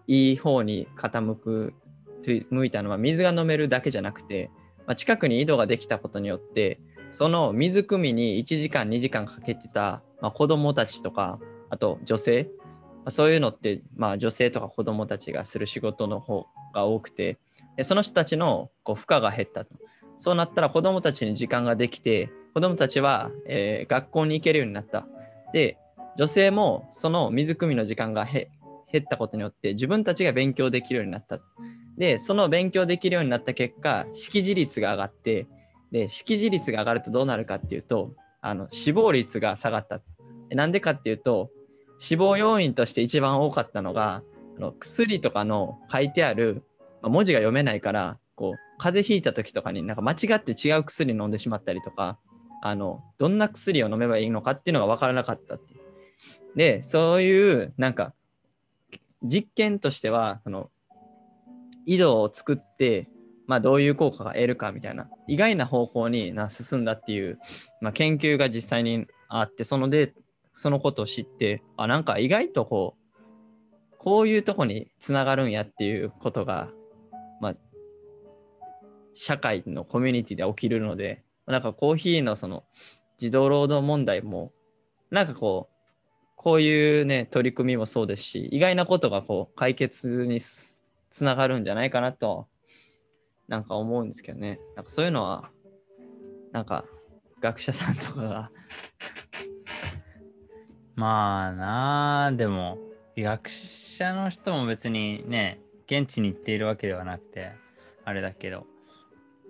[0.08, 1.76] いい方に傾く
[2.50, 4.50] 向いたのは水が飲めるだけじゃなくて、
[4.88, 6.80] まあ、近くに井戸ができたことによって
[7.12, 17.38] その水汲みに1時間2時間かけてた、まあ、子供たちとかあと女性、まあ、そういうのって、まあ、女性とか子供たちがする仕事の方が多くて
[17.84, 19.76] その人たちのこう負荷が減ったと。
[20.18, 25.08] そうなったら子供たちに時間ができて子供たちは、えー学校に行けるようになった。
[25.54, 25.78] で
[26.18, 28.50] 女性もその水汲みの時間がへ
[28.92, 31.40] 減ったことによって自分たちが勉強できるようになった。
[31.98, 35.48] でその勉強できるようになった結果識字率が上がって
[35.92, 40.02] で識字率が上がるとどうなるかっていうとあの死亡率が下がった。
[40.50, 41.50] なんでかっていうと
[41.98, 44.24] 死亡要因として一番多かったのが
[44.58, 46.64] あの薬とかの書いてある、
[47.02, 52.20] まあ文字が読めないからこう風邪ひいた時とかになんか間違って違う薬飲んでしまったりとか
[52.62, 55.76] あのどんな薬を飲めばいいのかっていうのが分からなかったって
[56.56, 58.14] でそういうなんか
[59.24, 60.70] 実験としてはその
[61.86, 63.10] 井戸を作って、
[63.48, 67.40] まあ、どういう効果が得るかみたいな意外な方向にな進んだっていう、
[67.82, 70.14] まあ、研究が実際にあってそので
[70.56, 73.02] そのことを知ってあなんか意外とこう
[73.98, 76.70] こういうとこにつながるんやっていうことが、
[77.42, 77.56] まあ、
[79.14, 82.64] 社会のコミュニティで起きるのでなんかコーヒーのその
[83.18, 84.54] 児童労働問題も
[85.10, 85.76] なんかこう
[86.38, 90.84] こういうね取り組みもそうですし意外なことがこう解決につ
[91.24, 92.48] ながるんじゃないかなと
[93.48, 94.60] なんか思うんですけどね。
[94.76, 95.50] なんかそういうのは
[96.54, 96.86] なんか
[97.42, 98.52] 学者さんとかが。
[100.96, 102.78] まあなあでも
[103.18, 105.60] 学者の人も別にね
[105.92, 107.52] 現地に行っているわけではなくて
[108.06, 108.66] あれだけど。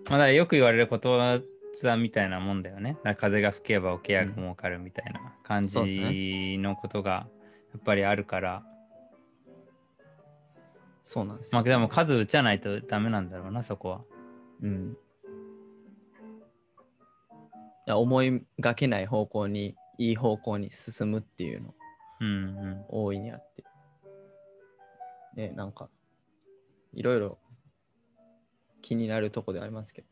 [0.10, 1.40] まあだよく言われることわ
[1.80, 2.98] ざみたいなもんだよね。
[3.18, 7.28] 風が吹けば桶屋が儲かるみたいな感じのことが
[7.74, 8.64] やっぱりあるから、
[11.04, 14.02] そうなんですよ、まあでも数打ちゃないとダメなんだろうなそこは。
[14.62, 14.98] うん。
[17.88, 21.74] いや思いがけない方向にいい方向に進むっていうの
[22.20, 22.86] うんうん。
[22.90, 23.64] 大いにあって。
[25.36, 25.90] ねなんか
[26.94, 27.38] いろいろ
[28.82, 30.08] 気になるとこではありますけど。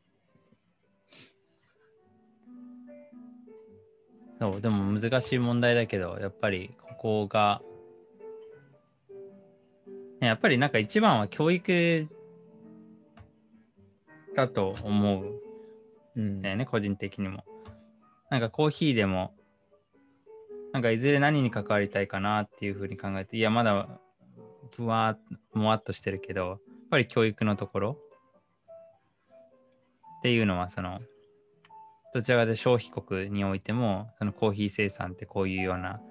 [4.39, 7.61] そうでも難しい問題だけどやっぱりここが
[10.21, 12.07] ねやっぱりなんか一番は教育
[14.35, 15.41] だと思う。
[16.15, 16.41] うん。
[16.41, 17.43] だよね個人的にも。
[18.29, 19.33] なんかコーヒーでも
[20.71, 23.99] なんかいずれ何に関わりたいかなっていうふうに考えていやまだ
[24.75, 25.17] ふわ
[25.53, 26.59] もわっとしてるけど
[26.89, 27.97] ぱり教育のところ？
[30.19, 30.99] っていうのはその
[32.13, 36.02] どちらかというと消費国においてもそのコーヒー生産ってこういうような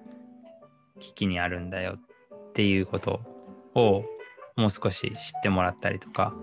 [0.99, 3.21] 危機にあるんだよっていうこと
[3.75, 4.03] を
[4.55, 6.33] もう少し知ってもらったりとか、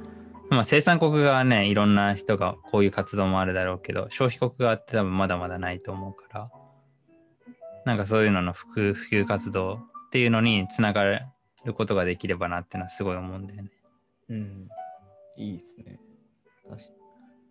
[0.51, 6.51] まあ、生産国側ねいろんな人がこういう活動もあるだろうけど消費国側って多分まだまだないと思うから
[7.85, 9.79] なんかそういうのの普及普及活動っ
[10.11, 11.27] ていうのにつながる
[11.75, 13.71] ことができればなっていうのはすごい思うんだよね。
[14.29, 14.69] うん。
[15.37, 16.01] いいですね。
[16.69, 16.91] 確か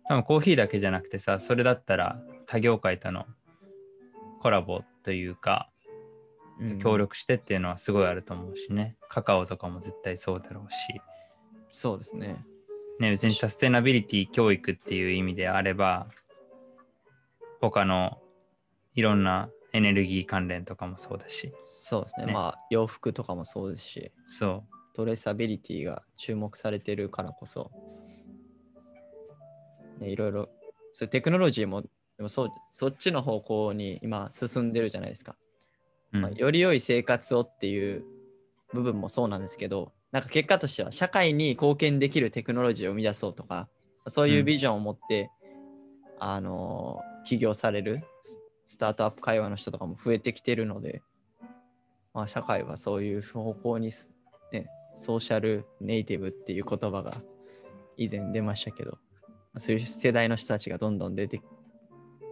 [0.08, 3.26] 多分コーヒーだけじゃなくてさそれだったら他業界との
[4.40, 5.68] コラボというか
[6.60, 6.78] に、うん。
[6.78, 8.96] 協力してっていうのはすごいあると思うしね。
[9.08, 10.76] カカオとかも絶対そうだろうし。
[11.70, 12.44] そうですね。
[13.00, 16.06] ね別にサステナビリティ教育っていう意味であれば
[17.60, 18.18] 他の
[18.94, 21.52] いろんなエネルギー関連とかもそうだし。
[21.66, 22.26] そうですね。
[22.26, 22.32] ね。
[22.32, 24.12] まあ洋服とかもそうですし。
[24.26, 24.64] そ
[24.96, 27.70] トレーサビリティが注目されてるからこそ、
[30.00, 30.48] ね、いろいろ。
[30.92, 31.88] そうテクノロジーもで
[32.20, 35.36] もそうそっちの方向に今進んでるじゃないですか、
[36.12, 36.22] う、うん。
[36.22, 38.04] まあ、より良い生活をっていう
[38.72, 43.68] 部分もそうなんですけどなんか結果としては社会に貢献できるテクノロジーを生み出そうとか
[44.06, 45.30] そういうビジョンを持って、
[46.18, 51.02] あのー起業されるススタートアップ会話の人とかも増えてきてるので、
[52.14, 53.92] まあ、社会はそういう方向に
[54.96, 57.14] ソーシャルネイティブっていう言葉が
[57.96, 58.98] 以前出ましたけど、
[59.56, 61.40] そういう世代の人たちがどんどん出て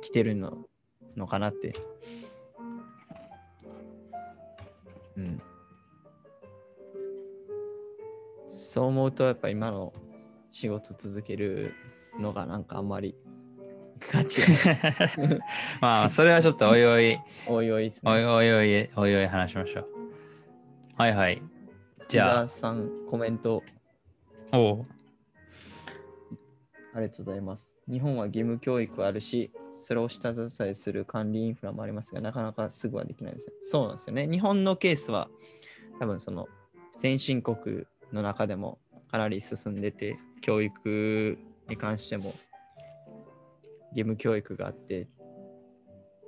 [0.03, 0.67] きてるの
[1.17, 1.75] のかなって。
[5.17, 5.41] うん。
[8.53, 9.93] そう思うと、やっぱ今の
[10.51, 11.75] 仕事続ける
[12.19, 13.15] のがなんかあんまり
[13.99, 14.49] 価値が
[15.81, 17.93] まあそれはちょっとおいおい おいおいね。
[18.05, 18.53] おいおい
[18.97, 19.89] おいおい話しましょう
[20.97, 21.43] はいはい
[22.09, 23.65] じゃあさん、コメント
[24.53, 24.87] おう
[26.93, 27.75] ありがとうございます。
[27.91, 33.53] 日本は義務教育あるし、それを下支えする管理インフラもありますが、なかなかすぐはできないですね。
[33.65, 34.29] そうなんですよね。
[34.29, 35.29] 日本のケースは、
[35.99, 36.49] 多分その
[36.95, 38.79] 先進国の中でも
[39.11, 42.35] かなり進んでて、教育に関しても
[43.93, 45.09] 義務教育があって、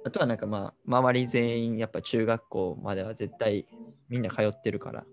[0.05, 3.67] あとはなんかまあ、周り全員やっぱ中学校までは絶対
[4.09, 5.05] みんな通ってるから。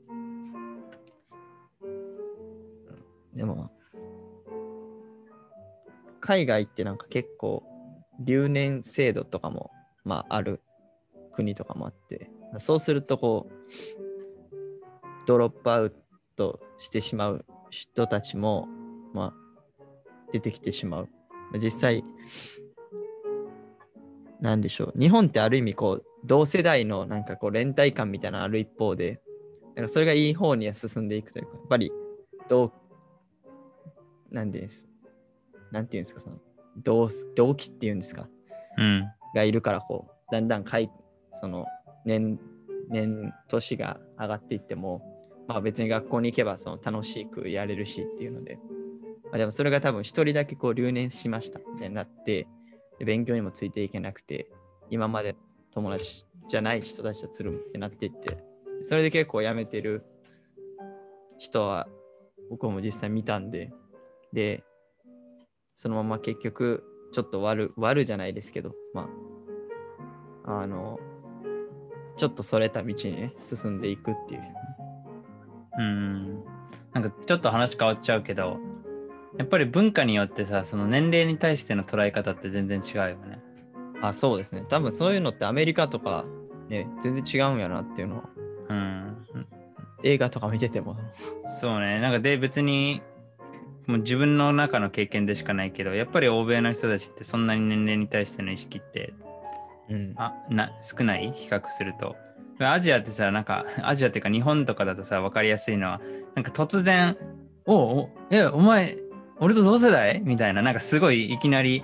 [3.36, 3.72] でも、
[6.20, 7.64] 海外ってなんか結構
[8.20, 9.72] 留年制度とかも、
[10.06, 10.62] まあ、ある
[11.34, 13.54] 国とかもあってそうするとこう
[15.26, 15.92] ドロップアウ
[16.36, 18.68] トしてしまう人たちも、
[19.14, 19.84] まあ、
[20.32, 21.10] 出てきてしまう。
[21.60, 22.04] 実際
[24.40, 25.00] なんでしょう。
[25.00, 29.22] 日本ってある意味こう同世代のなんかこう連帯感みたいなのある一方で、
[29.76, 31.92] なんかそれがいい方には進んでいくというか、やっぱり
[32.50, 32.72] 同、
[34.34, 34.90] なんていうんです
[35.72, 36.38] なんていうんですか、その
[36.78, 38.28] 同同期っていうんですか、
[38.78, 39.06] うん。
[39.34, 40.90] がいるからこう、だんだんかい
[41.32, 41.66] その
[42.06, 42.40] 年、
[42.90, 45.02] 年、年が上がっていっても、
[45.48, 48.60] まあ別に学校に行けばその楽しくやれるしっていうので、
[49.26, 52.48] まあ、でもそれが多分一人だけこう留年しましたみたいになって、
[53.00, 54.48] で勉強にもついていけなくて、
[54.90, 55.36] 今まで
[55.72, 58.38] 友達じゃない人たちとつるむってなっていって、
[58.84, 60.04] それで結構辞めてる
[61.40, 61.88] 人は
[62.50, 63.72] 僕も実際見たんで、
[64.34, 64.64] で、
[65.76, 69.10] そのまま結局ちょっと悪悪じゃないですけど、ま
[70.46, 71.00] あ、あの、
[72.18, 74.42] ちょっとそれた道にね、進んでいくっていう。
[75.80, 76.44] うん。
[76.94, 78.60] なんかちょっと話変わっちゃうけど、
[79.38, 83.42] やっぱり文化によってさ、その年齢に対しての捉え方って全然違うよね。
[84.02, 84.64] あ、そうですね。
[84.68, 86.26] 多分そういうのってアメリカとか
[86.70, 88.30] ね、全然違うんやなっていうのは、
[88.70, 89.18] うん。
[90.04, 90.98] 映画とか見てても。
[91.62, 92.00] そうね。
[92.00, 93.02] なんかで別に、
[93.88, 99.14] もう自分の中の経験でしかないけど、やっぱり欧米の人たちってそんなに年齢に対しての意識って
[99.90, 100.14] うん。
[100.18, 101.32] あな少ない？
[101.32, 102.16] 比較すると。
[102.60, 106.02] アジアってさ、なんか、 アジアっていうか日本とかだとさ、分かりやすいのは、
[106.36, 107.18] なんか突然、
[107.66, 108.96] おお、え、お前、
[109.40, 110.22] 俺と同世代？
[110.24, 111.84] みたいな、なんかすごいいきなり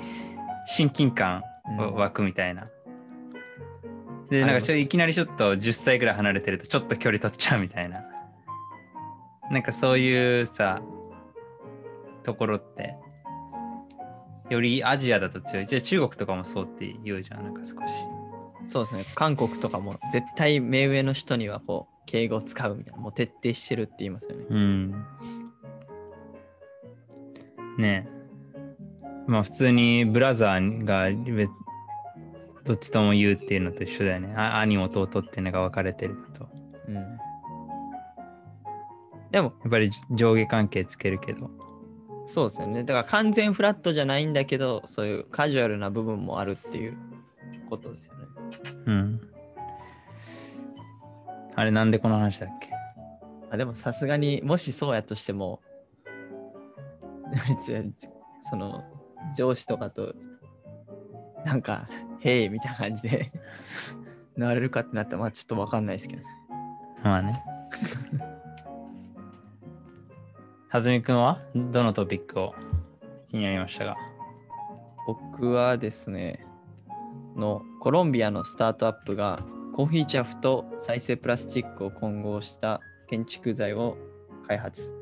[0.68, 1.44] 親近感
[1.78, 2.68] うん湧くみたいな。
[4.30, 8.04] で、あなんかちょいきなりちょっと10歳ぐらい離れてるとちょっと距離取っちゃうみたいな。
[9.52, 10.82] なんかそういうさ、
[12.30, 12.96] ところって、
[14.52, 15.66] よりアジアだと強い。
[15.66, 17.78] じゃあ中国とかもそうって言うじゃん、なんか少し。
[18.68, 19.06] そうですね。
[19.16, 24.46] 韓国とかも絶対目上の人にはこう、敬語を使うみたいな、もう徹底してるって言いますよね。
[24.48, 24.92] うん。
[27.80, 28.20] ねえ。
[29.26, 31.52] まあ普通にブラザーが別
[32.66, 34.34] どっちとも言うっていうのと一緒だよね。
[34.36, 36.48] あ兄弟っていうのが分かれてるのと。
[36.88, 37.18] うん。
[39.32, 41.50] でも、やっぱり上下関係つけるけど。
[42.32, 42.84] そうですよね。
[42.84, 46.96] だから完全フラットじゃないんだけど、そういうカジュアルな部分もあるっていう
[47.68, 48.26] ことですよね。
[48.86, 49.22] うん。
[51.56, 52.70] あれなんでこの話だっけ？
[53.52, 55.60] あでもさすがにもしそうやとしても
[58.50, 58.84] その
[59.36, 60.14] 上司とかと
[61.46, 61.90] なんか
[62.22, 63.32] 「へい」みたいな感じで
[64.38, 66.24] なれるかってなったらまあちょっとわかんないですけど
[67.04, 67.44] まあね。
[70.72, 71.40] はずみくんは？
[71.56, 72.54] どのトピックを
[73.32, 73.96] 気になりましたが
[75.08, 76.46] 僕はですね
[77.36, 79.40] のコロンビアのスタートアップが
[79.74, 83.98] コーヒーチャフと再生プラスチックを混合した建築材を
[84.48, 84.96] 開発。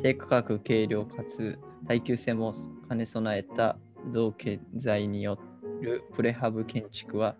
[0.00, 2.52] 低価格軽量かつ耐久性も
[2.88, 3.76] 兼ね備えた
[4.12, 5.40] 同建材によ
[5.80, 7.34] るプレハブ建築は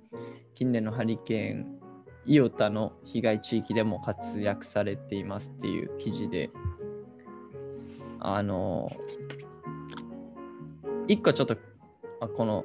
[0.54, 1.78] 近年のハリケーン
[2.26, 6.50] イオタの被害地域でも活躍されていますっていう記事で
[8.26, 8.90] あの
[11.08, 11.58] 一個ちょっと
[12.34, 12.64] この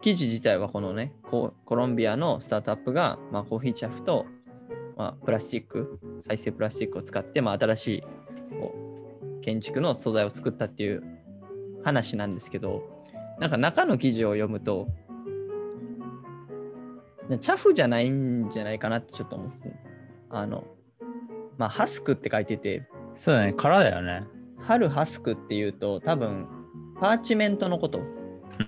[0.00, 4.26] 記事自体はこのねコロンビアのスタートアップが、まあ、コーヒーチャフと、
[4.96, 8.02] まあ、プラスチック再生プラスチックを使って、まあ、新しい
[9.40, 11.04] 建築の素材を作ったっていう
[11.84, 12.82] 話なんですけど
[13.38, 14.88] なんか中の記事を読むと
[17.40, 19.72] チャフじゃないんじゃないかなってちょっと思って
[20.28, 20.64] あの
[21.56, 24.41] まあハスクって書いててそうだね、空だよね。
[24.66, 26.46] 春ハスクっていうと多分
[27.00, 28.00] パーチメントのこと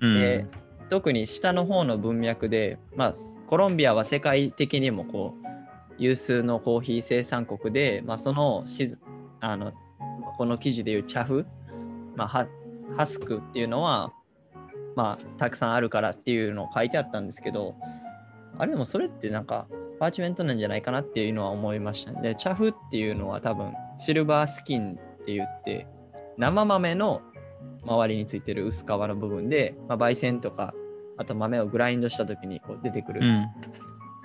[0.01, 0.19] うん。
[0.19, 0.47] で
[0.89, 3.15] 特に下の方の文脈で、まあ、
[3.47, 5.45] コロンビアは世界的にもこう
[5.97, 8.99] 有数のコーヒー生産国で、まあ、そのしず
[9.39, 9.73] あの
[10.37, 11.45] この記事でいうチャフ、
[12.15, 12.47] まあ、ハ
[12.95, 14.13] ハスクっていうのは、
[14.95, 17.75] まあ、たくさんあるからっていうのを書いてあったんですけど
[18.57, 19.67] あれでもそれってなんか
[19.99, 22.21] パーチメントなんじゃないかなっていうのは思いましたね。
[22.21, 25.87] でチャフっていうのは多分シルバースキンって言って
[26.37, 27.21] 生豆の
[27.83, 30.73] 周りについてる薄皮の部分で、まあ、焙煎とか
[31.17, 33.45] あと豆をグラインドした時にこう出てくるうん。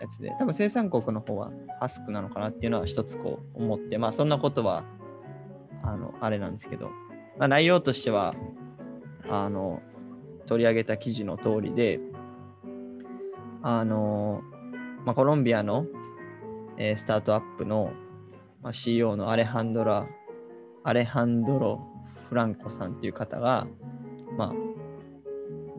[0.01, 4.85] やつで、多分生産国の方はハスクなのかなっていうのは一つこう思ってまあそんなことは
[5.83, 6.89] あのあれなんですけど、
[7.39, 8.35] まあ、内容としては
[9.29, 9.83] あの
[10.47, 12.01] 取り上げた記事の通りで
[13.63, 14.41] あの、
[15.05, 15.87] まあ、コロンビアの、
[16.79, 17.93] えースタートアップの、
[18.63, 20.07] まあ、CEO のアレハンドラ
[20.83, 21.81] アレハンドロ・
[22.29, 23.67] フランコさんっていう方が
[24.37, 24.55] ま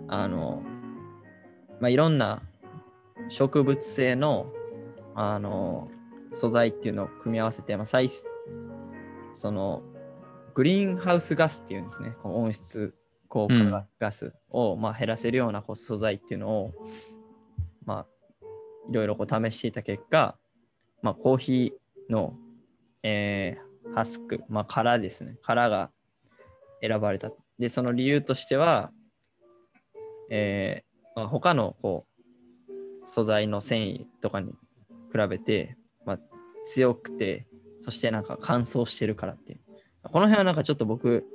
[0.07, 0.61] ああの
[1.79, 2.41] まあいろんな
[3.29, 4.47] 植物性の
[5.15, 5.89] あの
[6.33, 8.09] 素材っていうのを組み合わせて、まあ、再
[9.33, 9.81] その
[10.53, 12.13] グリーンハウスガスっていうんですね。
[12.21, 12.93] この温室
[13.27, 16.73] 効果ガガスを、まあ、減らせるような素材っていうのを、
[17.85, 18.05] まあ、
[18.89, 20.37] いろいろこう試していた結果、
[21.01, 22.35] まあ、コーヒーの、
[23.03, 25.37] えーハスク、まあ、殻ですね。
[25.41, 25.91] 殻が
[26.81, 27.31] 選ばれた。
[27.59, 28.91] で、その理由としては、
[30.29, 34.53] えーまあ、他のこう素材の繊維とかに
[35.11, 36.19] 比べて、まあ、
[36.73, 37.47] 強くて、
[37.81, 39.59] そしてなんか乾燥してるからっていう。
[40.03, 41.25] この辺はなんかちょっと僕、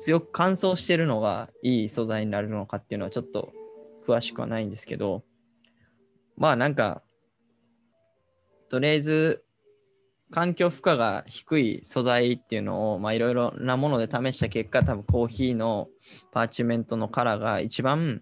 [0.00, 3.52] 強く乾燥してるのがいい素材になるのかっていうのはちょっと
[4.06, 5.24] 詳しくはないんですけど、
[6.36, 7.02] まあなんか、
[8.68, 9.44] とりあえず
[10.34, 15.86] 環境負荷が低い素材っていうのをいろいろなもので試した結果、多分コーヒーの
[16.32, 18.20] パーチメントのカラーが一番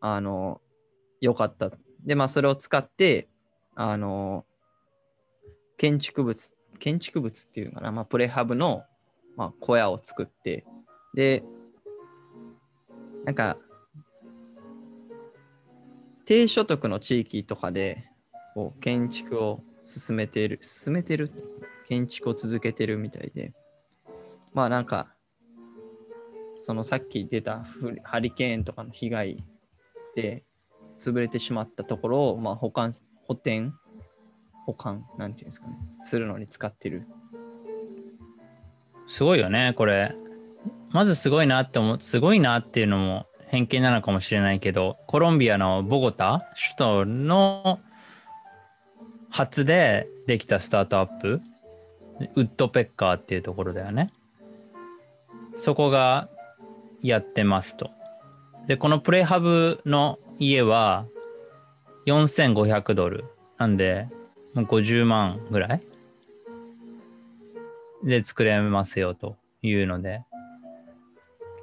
[0.00, 0.60] あの
[1.20, 1.70] 良かった。
[2.04, 3.28] で、まあそれを使って、
[3.76, 4.46] あの
[5.76, 8.82] 建築物、建築物っていうかな、まあ、プレハブの、
[9.36, 10.64] まあ、小屋を作って、
[11.14, 11.44] で、
[13.24, 13.58] なんか、
[16.24, 18.10] 低所得の地域とかで、
[18.54, 21.30] こう、建築を進めてる、進めてる
[21.86, 23.52] 建築を続けてるみたいで、
[24.52, 25.14] まあなんか、
[26.58, 27.62] そのさっき出た
[28.02, 29.44] ハリケーンとかの被害
[30.16, 30.44] で
[30.98, 33.70] 潰れてしまったところを、まあ、保管、補填、
[34.64, 37.06] 保管、なんていうんですかね、するのに使ってる。
[39.06, 40.16] すごいよね、これ。
[40.90, 47.78] まずすごいなって思う、すごいなっていうのも偏見なのかもしれないけど、コロンビアのボゴタ、首都の
[49.36, 51.42] 初でできたスタートアップ、
[52.36, 54.10] ウッドペッカーっていうところだよね。
[55.54, 56.30] そこが
[57.02, 57.90] やってますと。
[58.66, 61.04] で、このプレハブの家は
[62.06, 63.26] 4500ドル。
[63.58, 64.08] なんで、
[64.54, 65.82] もう50万ぐらい
[68.04, 70.24] で作れますよというので、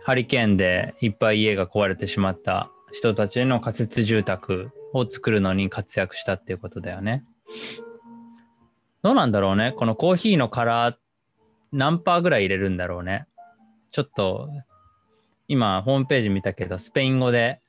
[0.03, 7.25] ハリケーンでいっぱい家が壊れてしまった人たちの仮設住宅を作るのに活躍したっていうことだよね。
[9.01, 9.73] どうなんだろうね。
[9.75, 10.95] このコーヒーのカラー
[11.71, 13.27] 何パーぐらい入れるんだろうね。
[13.91, 14.49] ちょっと
[15.47, 17.59] 今ホームページ見たけどスペイン語で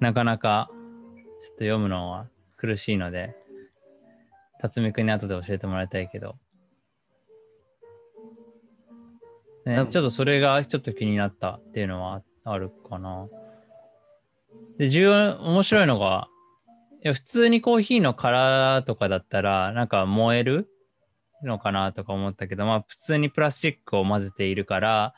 [0.00, 0.80] なかなかちょっ
[1.40, 3.36] と読むのは苦しいので
[4.60, 6.36] 辰巳君に後で教えてもらいたいけど、
[9.66, 13.28] ね、ちょっとそれがちょっと気になったっていうのはあるかな。
[14.78, 16.28] で、重要、面白いのが、
[17.02, 20.68] いや普通にコーヒーの殻とかだったら、なんか燃える
[21.42, 25.14] のかなとか思ったけど、まあ普通にプラスチックを混ぜているから、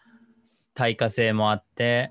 [0.74, 2.10] 耐火性もあって、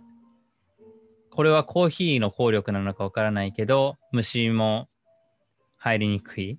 [1.30, 4.88] これはコーヒーの効力なのかわからないけど、虫も
[5.76, 6.57] 入りにくい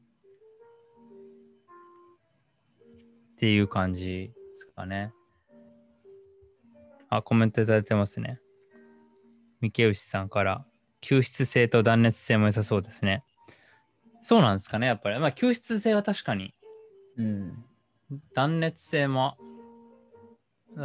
[3.36, 5.12] っていう感じですかね。
[7.08, 8.40] あ、コメントいただいてますね。
[9.66, 10.64] 三毛牛さんから、
[11.02, 13.24] 吸湿性と断熱性も良さそうですね。
[14.20, 15.18] そうなんですかね、やっぱり。
[15.18, 16.52] まあ、吸湿性は確かに、
[17.16, 17.64] うん。
[18.34, 19.36] 断熱性も、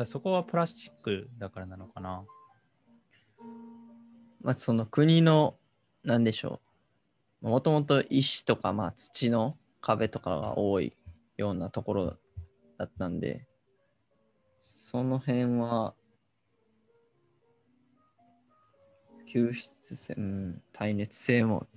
[0.06, 2.24] そこはプラスチックだからなのかな。
[4.42, 5.58] まあ、その国の、
[6.04, 6.62] なんでしょ
[7.44, 7.50] う。
[7.50, 10.96] もともと石とか、まあ、土の壁とかが多い
[11.38, 12.18] ようなところ
[12.78, 13.48] だったんで、
[14.62, 15.94] その辺は、
[19.34, 21.68] 吸湿性、うん、耐熱性も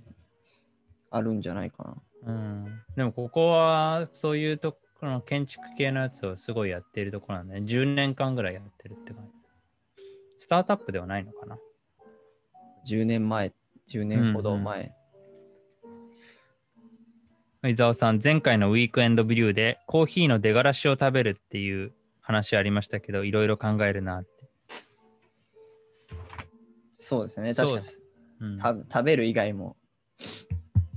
[1.10, 1.84] あるんじゃないか
[2.24, 2.32] な。
[2.32, 2.82] うん。
[2.96, 9.44] でもここはそういうとこの建築系のやつをすごいやってるところなんで、ね、10年間ぐらいやってるって感じ。
[10.38, 11.58] スタートアップではないのかな。
[12.86, 13.52] 10年前、
[13.88, 14.94] 10年ほど前。
[17.66, 24.33] 伊沢さん、前回のウィークエンドビューでコーヒーの出がらしを食べるっていう話ありましたけど、いろいろ考えるなって。
[27.04, 27.98] そうですね、確かにそ
[28.40, 29.76] うんた食べる以外も、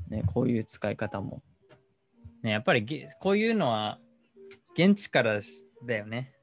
[0.07, 1.43] ね、こういう使い方も。
[2.43, 3.99] ね、やっぱりげこういうのは
[4.73, 5.41] 現地から
[5.85, 6.33] だよね。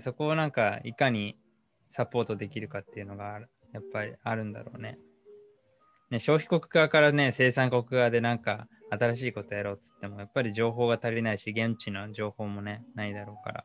[0.00, 1.38] そこをなんかいかに
[1.88, 3.40] サポートできるかっていうのが
[3.72, 4.98] やっぱりあるんだろうね。
[6.10, 13.64] ね消費国側からね生産国側でなんか新しいことやろうっつってもやっぱり情報が足りないし現地の情報もねないだろうから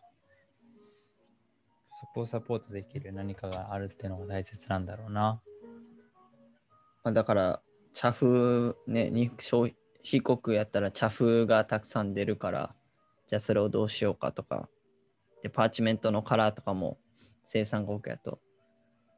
[1.90, 5.42] そこをサポートできる何かがあるっていうのが大切なんだろうな。
[7.04, 7.62] まあ、だから、
[7.94, 9.74] 茶風、ね、消
[10.08, 12.76] 費国やったら茶風がたくさん出るから、
[13.28, 14.70] じゃあそれをどうしようかとか、
[15.42, 17.00] で、パーチメントのカラーとかも
[17.44, 18.40] 生産国やと。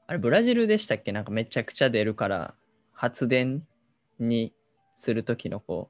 [0.08, 1.12] あれ、ブラジルでしたっけ？
[1.12, 2.56] なんかめちゃくちゃ出るから、
[2.94, 3.68] 発電
[4.20, 4.54] に
[4.96, 5.90] するときのこ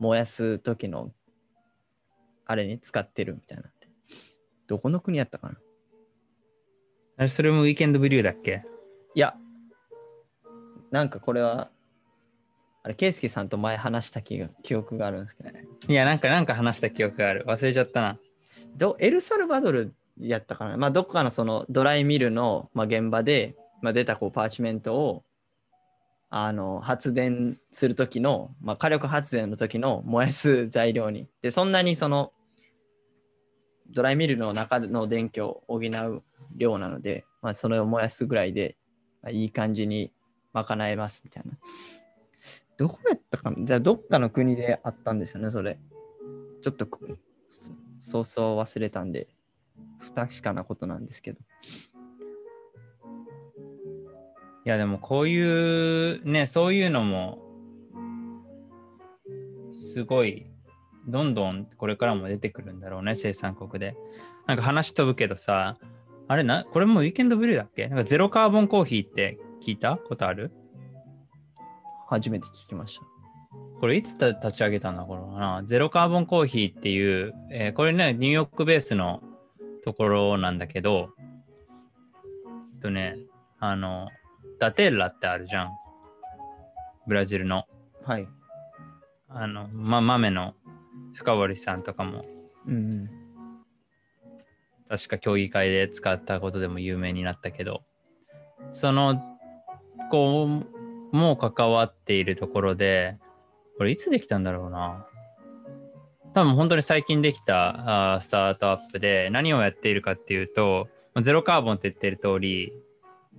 [0.00, 1.10] う、燃やすときの、
[2.46, 3.64] あれに使ってるみたいな。
[4.66, 5.58] どこの国やったかな？
[7.20, 8.64] あれ、それもウィーケンドブリューだっけ？
[9.14, 9.34] いや、
[10.90, 11.68] なんかこれは、
[12.82, 15.66] あれ、ケイスケさんと前話した記記憶があるんですけどね。
[15.86, 17.44] いや、なんか、なんか話した記憶がある。
[17.46, 18.18] 忘れちゃったな。
[18.74, 25.22] どエルサルバドルやったかな、まあ、どっかのそのドライミルの、まあ、現場で、まあ、出たこうパーチメントを
[26.30, 32.32] あの発電する時の、まあ、火力発電の時の燃やす材料にでそんなにその
[33.90, 36.22] ドライミルの中の電気を補う
[36.56, 38.76] 量なので、まあ、それを燃やすぐらいで、
[39.22, 40.12] まあ、いい感じに
[40.52, 41.58] 賄えますみたいな。
[42.76, 45.78] どこやったかじゃあどっかの国であったんですよね、それ。
[46.62, 46.88] ちょっと
[48.00, 49.28] そうそう忘れたんで、
[49.98, 51.40] 不確かなことなんですけど。
[54.64, 57.38] いや、でもこういう、ね、そういうのも、
[59.72, 60.46] すごい、
[61.06, 63.96] どんどんこれからも出てくるんだろうね、生産国で。
[64.46, 65.78] なんか話飛ぶけどさ、
[66.30, 67.88] あれな、これもウィーケンドブルーだっけ？
[67.88, 69.96] なんかゼロカーボンコーヒーって聞いた？
[69.96, 70.52] ことある？
[72.06, 73.02] 初めて聞きました。
[73.80, 75.62] これいつた立ち上げたんだろうな。
[75.64, 79.24] ゼロカーボンコーヒーっていう、えーこれね、ニューヨークベースの
[79.84, 81.08] ところなんだけど、
[82.74, 83.16] えっとね、
[83.58, 84.06] あの、
[84.60, 85.70] ダテッラってあるじゃん。
[87.08, 87.64] ブラジルの。
[88.04, 88.28] はい。
[89.28, 90.54] あの、ま、豆の
[91.14, 92.24] 深堀さんとかも、
[92.68, 93.10] うん
[94.90, 97.84] 確か競技会で使ったことでも有名になったけど、
[98.72, 99.22] その、
[100.10, 100.64] こ
[101.12, 103.16] う、もう関わっているところで、
[103.78, 105.06] これいつできたんだろうな。
[106.34, 112.72] 多分本当に最近できたあースタートアップで何をやっているかっていうと、まあゼロカーボンって言ってる通り、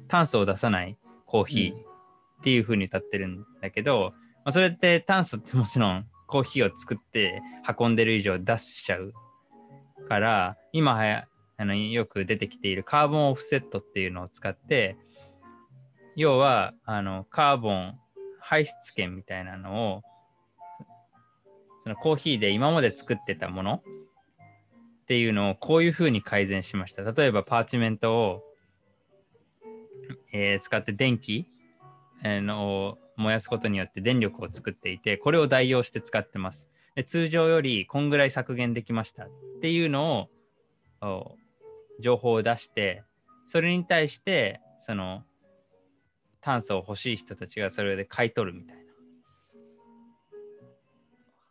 [0.07, 7.41] 炭素を出さないコーヒーっていう風に歌ってるんだけど、まあ、それって炭素ってもちろんコーヒーを作って
[7.77, 9.13] 運んでる以上出しちゃう
[10.07, 11.27] から、今はや
[11.61, 14.97] あのよく出てきているカーボンオフセットっていうのを使って、
[16.15, 17.99] 要はあのカーボン
[18.39, 20.01] 排出権みたいなのを
[21.83, 27.03] そのコーヒーで今まで作ってたものっていうのをこういうふうに改善しました。
[27.03, 28.43] 例えばパーチメントを、
[30.33, 31.45] えー使って電気、
[32.23, 36.71] のを燃やすことによって電力を作っていて、これを代用して使ってます。
[36.95, 39.29] で通常よりこんぐらい削減できましたっ
[39.61, 40.27] ていうの
[41.01, 41.37] を
[42.01, 43.03] 情報を出して、
[43.45, 45.23] それに対してその
[46.41, 48.83] 炭素を欲しい人たちがそれで買い取るみたいな。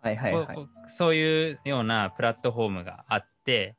[0.03, 0.69] はいはいはい。
[0.87, 3.77] そういうようなプラットフォームがあって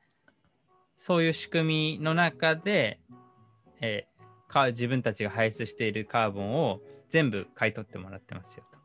[0.95, 2.99] そういう仕組みの中で、
[3.81, 4.11] えー
[4.51, 8.79] か自分たちが排出しているカーボンを全部買い取ってもらってますよと。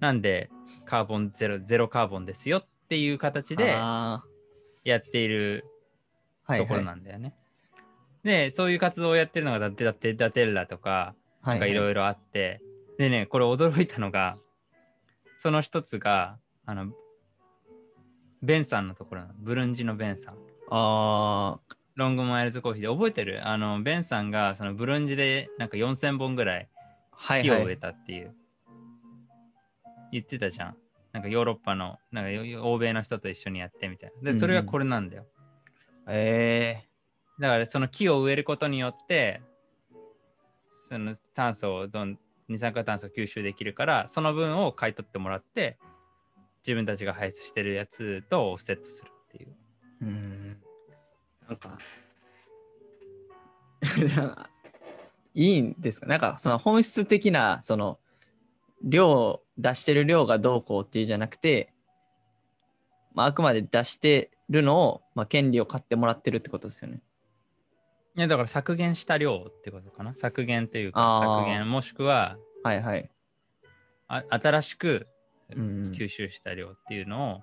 [0.00, 0.50] なんで
[0.86, 4.24] カーボンゼロゼロカーボンですよっていう形であ
[4.84, 5.64] やっている
[6.58, 7.34] ところなんだよね。
[8.22, 12.60] でそういう活動をやってるのがダテダテダテッラとかなんかいろいいろあって、
[12.98, 14.36] でね、これ驚いたのが、
[15.38, 16.92] その一つが、あの、
[18.42, 20.36] ベンさんのところブルンジのベンさん。
[20.70, 21.58] あ
[21.96, 23.46] ロングマイルズコーヒーで覚えてる？
[23.46, 26.68] あの、ベンさんがそのブルンジでなんか4000本ぐらい。
[27.42, 28.34] 木を植えたっていう、
[30.10, 30.76] 言ってたじゃん。
[31.12, 34.32] なんかヨーロッパの、なんかよ欧米の人と一緒にやってみたいな。
[34.32, 35.26] で、それがこれなんだよ。
[36.08, 36.84] え
[37.38, 39.42] だからその木を植えることによって
[40.88, 45.78] その炭素をどん二酸化炭素を吸収できるからその分を買い取ってもらって
[46.66, 49.56] 自分たちが排出してるやつとオフセットするっていう。
[50.02, 50.56] うん。
[51.48, 51.78] なんか、
[54.16, 54.50] なんか
[55.34, 56.06] いいんですか？
[56.06, 57.98] なんかその本質的なその
[58.84, 61.72] 量出してる量がどうこうっていうじゃなくて、
[63.14, 67.00] まあ、あくまで出してるのを、まあ、権利を買ってもらってるってことですよね。
[68.14, 73.10] いやだから削減した量ってことかな削減というか削減もしくははいはい。
[74.08, 75.06] あ新しく
[75.54, 77.40] うん吸収した量っていうのを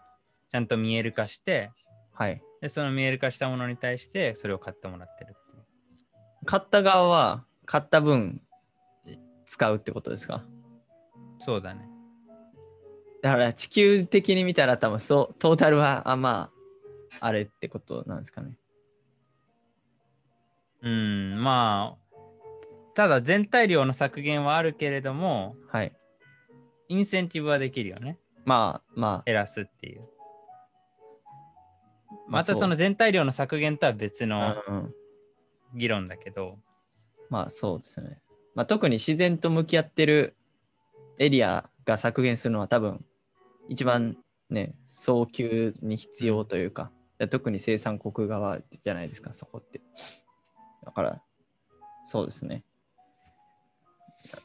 [0.52, 1.72] ちゃんと見える化して
[2.14, 2.42] はい。
[2.62, 5.64] でその見える化したものに対してそれを買ってもらってるっていう。
[6.46, 8.42] 買った側は買った分
[9.48, 10.44] 使うってことですか？
[11.40, 11.90] そうだね。
[13.22, 16.52] だから地球的に見たら多分そうトータルはあま
[17.20, 18.58] ああれってことなんですかね。
[20.82, 22.18] うん、まあ、
[22.96, 25.94] ただ全体量の削減はあるけれども、はい。
[26.88, 28.18] インセンティブはできるよね。
[28.46, 30.02] まあま減らすっていう。
[32.10, 32.16] あ。
[32.28, 34.56] またあその全体量の削減とは別の
[35.76, 36.58] 議論だけど、
[37.30, 38.20] まあそうですね。
[38.56, 40.36] まあ、特に自然と向き合ってる
[41.20, 43.06] エリアが削減するのは多分
[43.70, 44.18] 一番
[44.50, 46.92] ね早急に必要というか、
[47.30, 49.82] 特に生産国側じゃないですかそこって。
[50.84, 51.22] だから、
[52.08, 52.64] そうですね。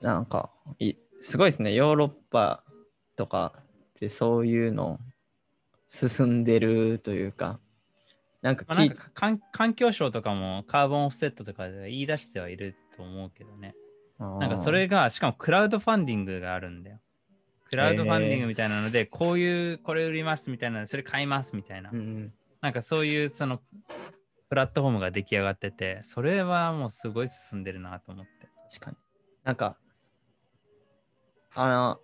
[0.00, 1.74] なんかい、すごいですね。
[1.74, 2.64] ヨーロッパ
[3.16, 3.62] とかっ
[3.94, 4.98] てそういうの
[5.88, 7.60] 進んでるというか、
[8.42, 13.74] なんかまあ、か環環境省とかもカーボンオフセットとかで言い出してはいると思うけどね。
[14.18, 16.98] なんかそれが、しかもクラウドファンディングがあるんだよ。
[17.74, 21.96] クラウドファンディングみたいなので、こういう、これ売りますみたいな、それ買いますみたいなう。
[21.96, 23.60] んなんかそういうその
[24.48, 28.48] プラットフォームが出来上がってて、それはもうすごい進んでるなと思って。
[28.72, 28.96] 確かに。
[29.42, 29.76] なんか、
[31.54, 32.00] あの、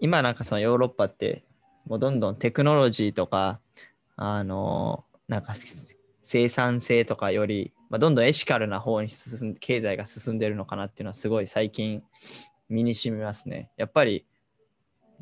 [0.00, 1.44] 今なんかそのヨーロッパって、
[1.84, 3.60] もうどんどんテクノロジーとか、
[4.16, 5.54] あの、なんか
[6.22, 12.02] 生産性とかより、まあ、どんどんエシカルな方に進んで、経済が進んでるのかなっていうのはすごい最近
[12.68, 13.70] 身に染みますね。
[13.76, 14.26] やっぱり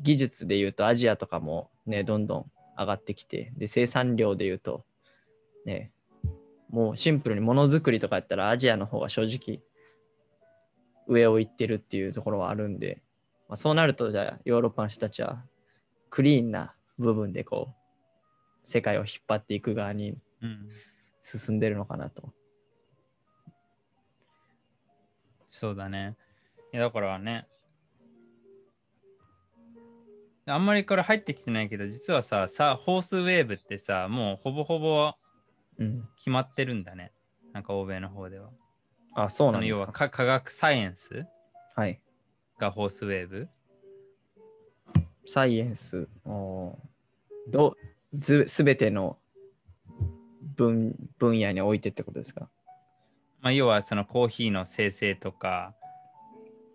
[0.01, 4.85] 技術で言うとアジアとかもね、どんどん上がってきて、で、生産量で言うと、
[5.65, 5.91] ね、
[6.69, 9.61] もうシンプルにものづくりとかやったらアジアの方が正直
[11.07, 13.01] 上を行ってるっていうところはあるんで、
[13.47, 15.43] まあ、そうなるとじゃあヨーロッパの人たちは
[16.09, 20.17] クリーンな部分でこう世界を引っ張っていく側に。
[21.27, 22.33] 進んでるのかなと。
[25.49, 26.15] そうだね。
[26.71, 27.47] だからね、
[30.47, 35.13] あんまりこれ入ってきてないけど、実はさ、さ、ホースウェーブってさ、もうほぼほぼ
[35.79, 37.11] うん、決まってるんだね。
[37.53, 38.49] なんか欧米の方では。
[39.13, 39.91] あ、そうなんですか。
[39.91, 41.27] か科学サイエンス
[41.75, 42.01] はい。
[42.57, 43.49] がホースウェーブ。
[45.27, 46.75] サイエンス、おー
[47.51, 47.75] ど
[48.13, 49.19] ずすべての
[50.55, 52.49] 分分野においてってことですか？
[53.41, 55.75] まあ、要はそのコーヒーの生成とか、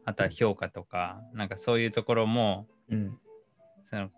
[0.04, 3.18] あとは評価とか、なんかそういうところも、うん。
[3.92, 4.08] その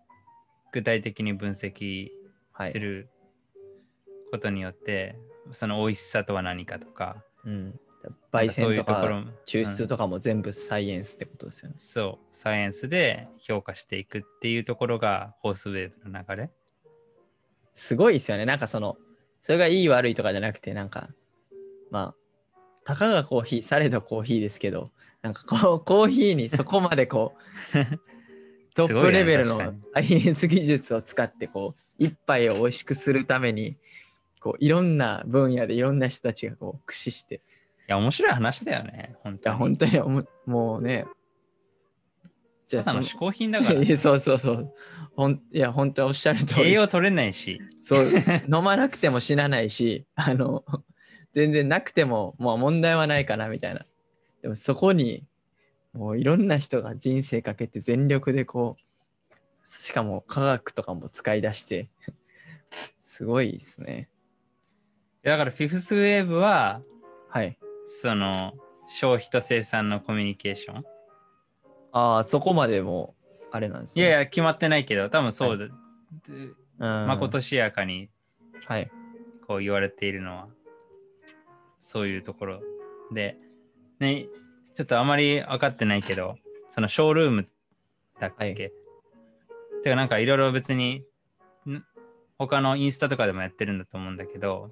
[0.73, 2.11] 具体的に分析
[2.53, 2.79] はいす。
[2.79, 3.09] る
[4.31, 5.17] ことによって、
[5.51, 7.81] その美味しさとは何かとか、うん、
[8.33, 9.03] 焙煎とか
[9.47, 11.75] 抽出とかも全部サイエンスってことですよね。
[11.77, 16.51] そう、サイエンスで評価していくっていうところがホースウェーブの流れ。
[17.75, 18.47] すごいですよね。
[18.47, 18.97] なんかその、
[19.41, 21.09] それがいい悪いとかじゃなくて、なんか、
[21.91, 22.15] まあ、
[22.85, 27.35] たかがコーヒー、されどコーヒーですけど、なんかこう、コーヒーにそこまでこ
[27.75, 28.05] う、
[28.75, 33.77] トップレベルのすごいねサイエンス技術を使って、こう、一杯を美味しくするために、
[34.41, 37.41] こう、いろんな分野でいろんな人たちがこう、駆使して、い
[37.89, 39.57] や、面白い話だよね、本いや、当に。
[39.59, 41.07] 本当におももうね、
[42.67, 44.75] じゃあそのただの嗜好品だから、いやそうそうそう。
[45.17, 46.71] ほんいや、本当おっしゃる通り。
[46.71, 48.11] 栄養取れないし、そう、
[48.53, 50.65] 飲まなくても死なないし、あの、
[51.33, 53.87] 全然なくても、もう問題はないかなみたいな。
[54.43, 55.25] でもそこに、
[55.95, 61.89] もういろんな人が人生かけて全力でこう、しかも科学とかも使い出して、
[62.99, 64.09] すごいですね。
[65.23, 66.83] だからフィフスウェーブは、
[67.29, 67.59] はい。
[67.87, 68.55] その
[68.87, 70.85] 消費と生産のコミュニケーション？
[71.93, 73.15] ああ、そこまでも、
[73.53, 74.05] あれなんですね。
[74.05, 75.67] いやいや、決まってないけど、多分そうだ。
[75.67, 75.73] で
[76.81, 78.11] うん、まことしやかに
[78.67, 78.91] はい。
[79.47, 80.49] こう言われているのは、
[81.79, 82.61] そういうところ
[83.13, 83.39] で、
[84.01, 84.27] ね、
[84.75, 86.37] ちょっとあまり分かってないけど、
[86.71, 87.49] そのショールーム
[88.21, 91.05] だっけ、はいてかなんかいろいろ別に、
[91.67, 91.85] ん？
[92.39, 94.71] 他のインスタとかでもやってるんだと思うんだけど、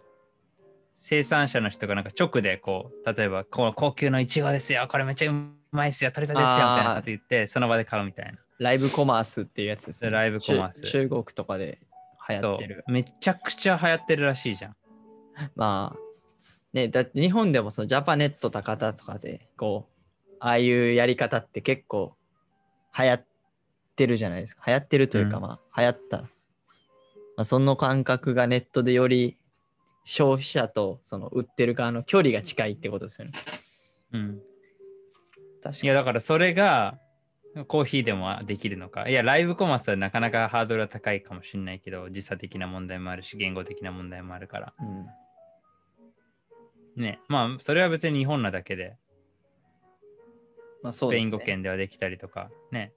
[0.95, 5.35] 生産者の人がなんか直でこう、例えば、こう高級のイチゴですよ、これめっちゃう
[5.71, 8.39] まいっすよ、取れたですよ、みたいなこと言って、その場で買うみたいな。
[8.59, 10.11] ライブコマースっていうやつですね。
[10.11, 11.81] ライブコマース中中国とかで
[12.29, 12.85] 流行そってる。
[12.87, 14.77] うめちゃくちゃ流行ってるらしいじゃん。
[15.57, 15.99] まあ、
[16.73, 19.92] ね、だって日本でもそのジャパネット高田とかで、こう、
[20.45, 22.17] ああいうやり方って結構
[22.99, 23.25] 流行っ
[23.95, 24.65] てるじゃないですか。
[24.67, 26.23] 流行ってるというか、うんまあ、流行った。
[26.23, 26.29] ま
[27.37, 29.39] あ、その感覚がネットでより
[30.03, 33.35] 消費者とその売ってる側の距離が近いってことですよね。
[34.15, 34.43] うん。
[35.63, 36.99] 確いやだからそれが
[37.69, 39.09] コーヒーでもできるのか。
[39.09, 44.75] いや、ライブコマースはなかなかハードルは高いかもしれないけど、時差的な問題もあるし、言語的な問題もあるから。
[44.81, 44.85] う
[46.99, 47.01] ん。
[47.01, 48.97] ね、まあ、それは別に日本なだけで、
[50.83, 51.25] まあ、そスペイ。
[51.25, 52.93] ン語圏ではできたりとか、ね。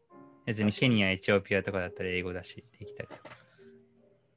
[0.45, 3.21] 別にケニア、エチオピアとかだったら英語だし、できたりとか。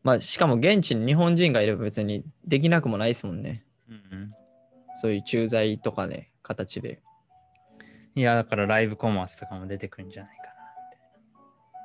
[0.03, 3.65] まあ、しかも現地に日本人がいれば別にできなくもないですもんね。
[3.89, 4.33] うんうん、
[5.01, 7.03] そういう駐在とかね、形で。
[8.15, 10.45] いや、だからライブコマースとかも出てくるんじゃないか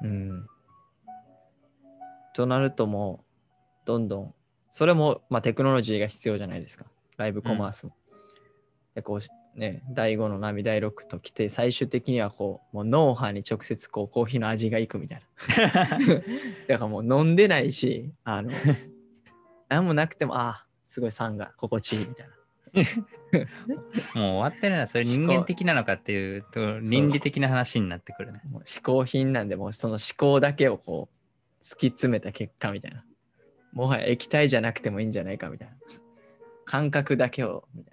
[0.02, 0.10] な。
[0.10, 0.48] うん。
[2.34, 3.26] となるとも
[3.84, 4.34] う、どんどん、
[4.70, 6.86] それも、まあ、テクノロジーが必要じゃないですか。
[7.18, 7.96] ライブコマースも。
[8.96, 9.20] で、こう、
[9.56, 15.22] ね、第5の波第6と来て、最終的にはこう、もう脳波に直接こう、コーヒーの味がいくみたい
[15.68, 16.00] な。
[16.68, 18.52] だからもう飲んでないし、あの、
[19.70, 22.34] 何もなくても、ああ、すごい酸が心地いいみたいな。
[24.16, 24.88] もう終わってるな。
[24.88, 28.42] それ人間的なのかっていうと、倫理的な話になってくるね。
[28.50, 33.06] もう嗜好品なんで、もうその思考だけをこう、突き詰めた結果みたいな。
[33.72, 35.76] もはや液体じゃなくてもいいんじゃないかみたいな。
[36.66, 37.93] 感覚だけを、みたい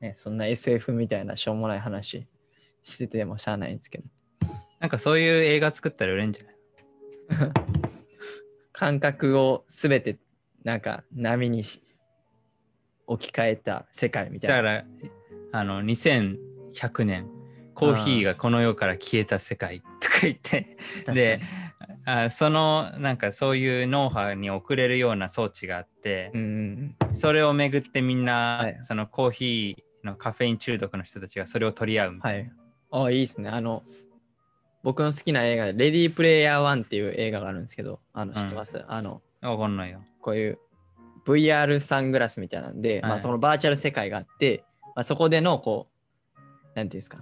[0.00, 2.26] ね、そんな SF みたいなしょうもない話
[2.82, 4.04] しててもしゃあないんですけど。
[4.80, 6.50] なんかそういう映画作ったら売れんじゃな
[7.46, 7.52] い？
[8.72, 10.18] 感覚をすべて
[10.64, 11.82] なんか波にし
[13.06, 14.56] 置き換えた世界みたいな。
[14.56, 14.84] だか
[15.52, 17.26] ら、あの、2100年、
[17.74, 20.76] コーヒーがこの世から消えた世界とか言って、
[21.12, 21.40] で、
[22.04, 26.30] あそのなんかそういうノウハウに送れるような装置があって。
[26.34, 28.78] う、んうんそれをめぐってみんな、はい。
[28.82, 32.52] そのコーヒーのカフェイン中毒の人たちがそれを取り合うみたいはい。
[32.90, 33.50] あ、いいですね。
[33.50, 33.82] あの、
[34.82, 39.50] 僕の好きな映画で、レディープレイヤー1っていう映画があるんですけど、あの、知ってます、あの、な。
[39.50, 40.02] わかんないよ。
[40.20, 40.58] こういう
[41.26, 45.88] VR サングラスみたいなんで、まあはいそのバーチャル世界があって、まあ、そこでのこ
[46.36, 46.40] う、
[46.74, 47.18] なんていうんですか、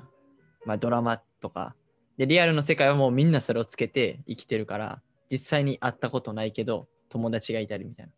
[0.64, 1.74] まあドラマとか、
[2.16, 8.12] で、リアルの世界はもうみんなそれをつけて生きてるから、実際に会ったことないけど、友達がいたりみたいな、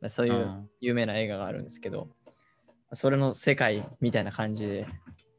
[0.00, 2.08] まあそういううん有名な映画があるんですけど、
[2.92, 4.86] それの世界みたいな感じで、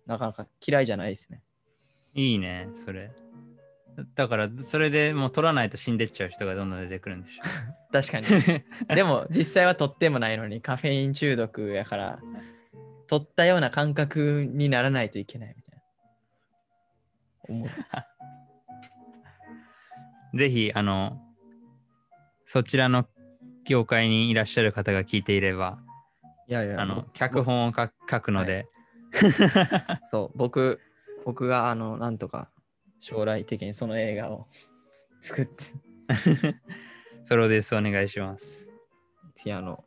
[0.05, 1.41] なかなか嫌いじゃないですね。
[2.13, 3.11] いいね、それ。
[4.15, 7.43] だから、それでもう取らないと死んでっちゃう人がどんどん出てくるんでしょ。
[7.91, 8.27] 確かに。
[8.95, 12.19] でも実際は取ってもないのにカフェイン中毒やから
[13.07, 15.79] 取ったような感覚にならないといけないみたい
[17.57, 17.65] な。
[17.65, 17.69] 思う
[20.37, 21.19] ぜひ、あの、
[22.45, 23.07] そちらの
[23.65, 25.79] 業界にいらっしゃる方が聞いていれば、
[26.49, 28.65] いやいや、あの僕、脚本を書書くので、
[30.09, 30.79] そう、僕、
[31.23, 32.49] 僕があの、なんとか
[32.99, 34.47] 将来的にその映画を
[35.21, 35.53] 作って、
[37.27, 38.67] プロデュースお願いします。
[39.35, 39.85] 次あの、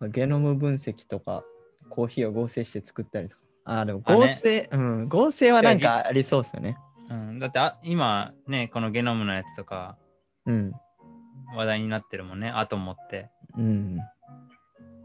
[0.00, 1.44] まあゲノム分析とか、
[1.88, 3.42] コーヒーを合成して作ったりとか。
[3.64, 6.76] あ、でも合成、うん、合成はなんかありそうですよね。
[7.08, 9.96] うん、だってあ今ね、このゲノムのやつとか
[10.46, 10.72] うん。
[11.54, 13.30] 話題になってるもんね、アトムって。
[13.56, 13.98] うん。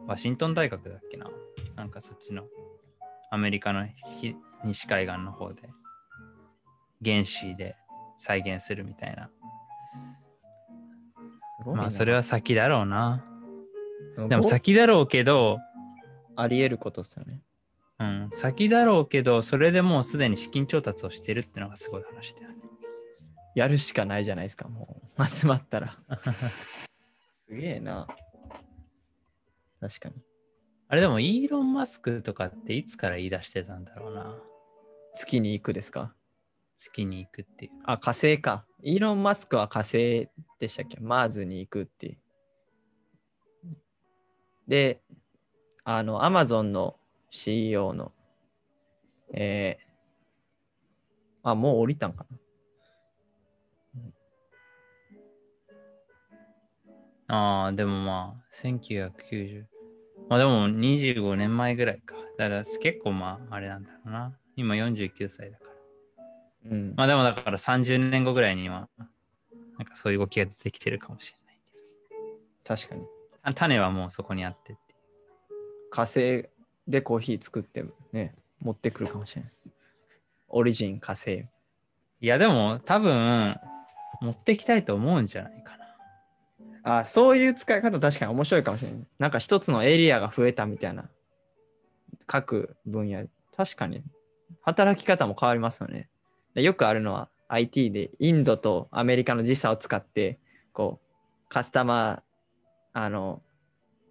[0.07, 1.29] ワシントン大学だっけな？
[1.75, 2.43] なんかそっちの
[3.31, 3.87] アメリカの
[4.21, 5.69] ひ西海岸の方で
[7.03, 7.75] 原子で
[8.17, 9.29] 再現するみたいな。
[11.65, 13.23] いなまあそれは先だろうな。
[14.27, 15.59] でも合先だろうけど、
[16.35, 17.41] あり得ることですよね。
[17.99, 22.55] うん、先だろうけど、それでもうすでに資金調達をしてるってのがすごい話だよね。
[23.55, 25.25] やるしかないじゃないですか、もう。
[25.25, 25.97] 集まったら。
[27.47, 28.07] すげえな。
[29.83, 30.15] 確かに。
[30.87, 34.33] あれでもイーロン・マスクとかっていつから言い出してたんだろうな。
[35.15, 36.15] 月に行くですか？
[36.77, 37.71] 月に行くっていう。
[37.83, 38.65] あ、火星か。
[38.81, 41.01] イーロン・マスクは火星でしたっけ？
[41.01, 42.17] マーズに行くっていう。
[44.69, 45.01] で、
[45.83, 46.95] あの、アマゾンの
[47.29, 48.13] CEO の、
[49.33, 52.37] えー、あ、もう降りたんかな。
[57.27, 59.72] ああ、でもまあ、1990。
[60.29, 62.15] まあでも25年前ぐらいか。
[62.37, 64.37] だから結構まあ、あれなんだろうな。
[64.55, 66.71] 今49歳だから。
[66.71, 66.93] うん。
[66.95, 68.89] まあでもだから30年後ぐらいには、
[69.77, 72.75] なんかそういう動きが出てきてるかもしれないけど。
[72.75, 73.03] 確かに。
[73.41, 74.95] あ種はもうそこにあってって。
[75.89, 76.45] 火星
[76.87, 79.51] でコーヒー作ってね、持ってくるかもしれない。
[80.49, 81.45] オリジン火星。
[82.21, 83.57] いやでも多分、
[84.21, 85.82] 持ってきたいと思うんじゃないかな。
[86.83, 88.99] あ、そういう使い方確かに面白いかもしれない。
[89.17, 91.09] なんか一つのエリアが増えたみたいな。
[92.27, 93.25] 各分野。
[93.55, 94.03] 確かに。
[94.61, 96.09] 働き方も変わりますよね。
[96.53, 100.39] でよくあるのは IT でインドとアメリカの時差を使って、
[100.71, 103.41] こう、カスタマー、あの、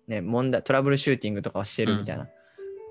[0.07, 2.29] ね、問題、トラブルシューティングとかをしてるみたいな、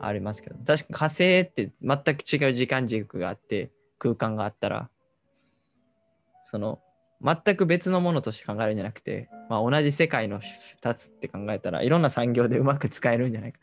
[0.01, 4.89] ありますけど、確かに火星って全く違う時間軸があって、空間があったら、
[6.45, 6.79] その、
[7.23, 13.59] 全く別のものとして考えるんじゃなくて、まあ、同じ世界の2つって考えたらいろんな産業でうまく使えるんじゃないか。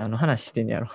[0.00, 0.88] あの話してんやろ。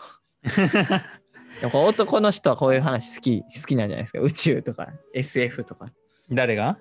[1.74, 4.20] 男の人はこういう話好き好きなんじゃないですか。
[4.20, 5.86] 宇宙とか SF とか。
[6.30, 6.78] 誰が？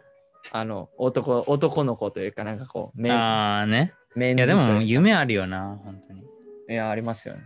[0.51, 3.95] あの男男の子というかなんかこうメンああね。
[4.17, 6.23] メンいやでも夢あるよな、本当に。
[6.69, 7.43] いやありますよね。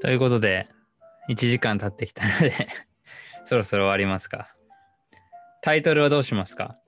[0.00, 0.66] ということで、
[1.28, 2.52] 1時間経ってきたので、
[3.44, 4.54] そろそろ終わりますか。
[5.60, 6.78] タイトルはどうしますか？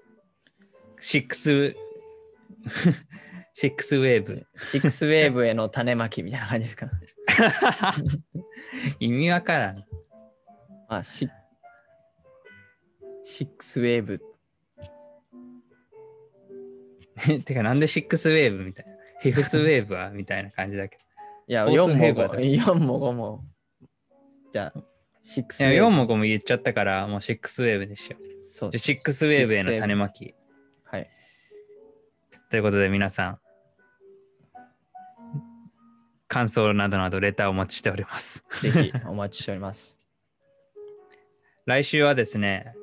[1.00, 1.74] ?6、
[3.56, 4.46] 6ウェーブ。
[4.58, 6.90] シックスウェーブへの種まきみたいな感じですか？
[9.00, 9.84] 意味わからん。
[10.88, 11.28] あシ
[13.24, 14.20] シックスウェーブ。
[17.44, 18.92] てか、なんで6ウェーブみたいな？
[19.20, 21.02] フィフスウェーブはみたいな感じだけど。
[21.48, 23.44] いや、フォース4もウェーブはどう5、4も5も。
[24.52, 24.78] じゃあ、
[25.24, 25.96] 6ウいや4ェーブ。
[25.96, 28.16] も5も言っちゃったから、もう6ウェーブでしょ。
[28.48, 30.34] そうじゃあ6ウェーブへの種まき。
[32.56, 32.60] はい。
[32.60, 33.38] ということで皆さん、
[36.26, 38.46] 感想などなどレターをお待ちしております。
[38.62, 40.00] ぜひお待ちしております。
[41.66, 42.74] 来週はですね、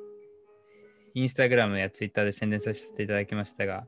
[1.14, 3.86] インスタグラムやツイッターで宣伝させていただきましたが、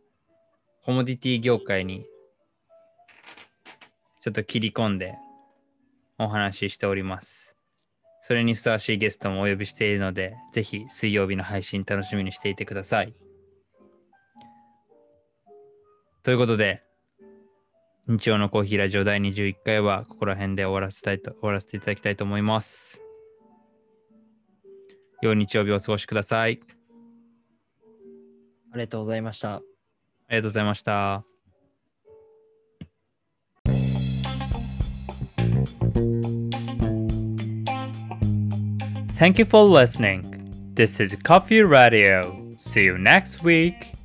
[0.83, 2.05] コモディティ業界に
[4.21, 5.17] ちょっと切り込んで
[6.19, 7.55] お話ししております。
[8.23, 13.15] それにふさわしいゲストもお呼びしているので、ぜひ水曜日の配信楽しみにしていてください。
[16.27, 16.83] ということで、
[18.09, 23.01] 日曜のコーヒーラジオ第21回はここら辺で終わらせたいと終わらせていただきたいと思います。
[25.23, 26.59] 良い日曜日をお過ごしください。
[28.73, 29.55] ありがとうございました。
[29.55, 29.63] あ
[30.31, 31.25] りがとうございました。
[39.17, 40.25] Thank you for listening.
[40.75, 42.53] This is Coffee Radio.
[42.59, 43.96] See you next week.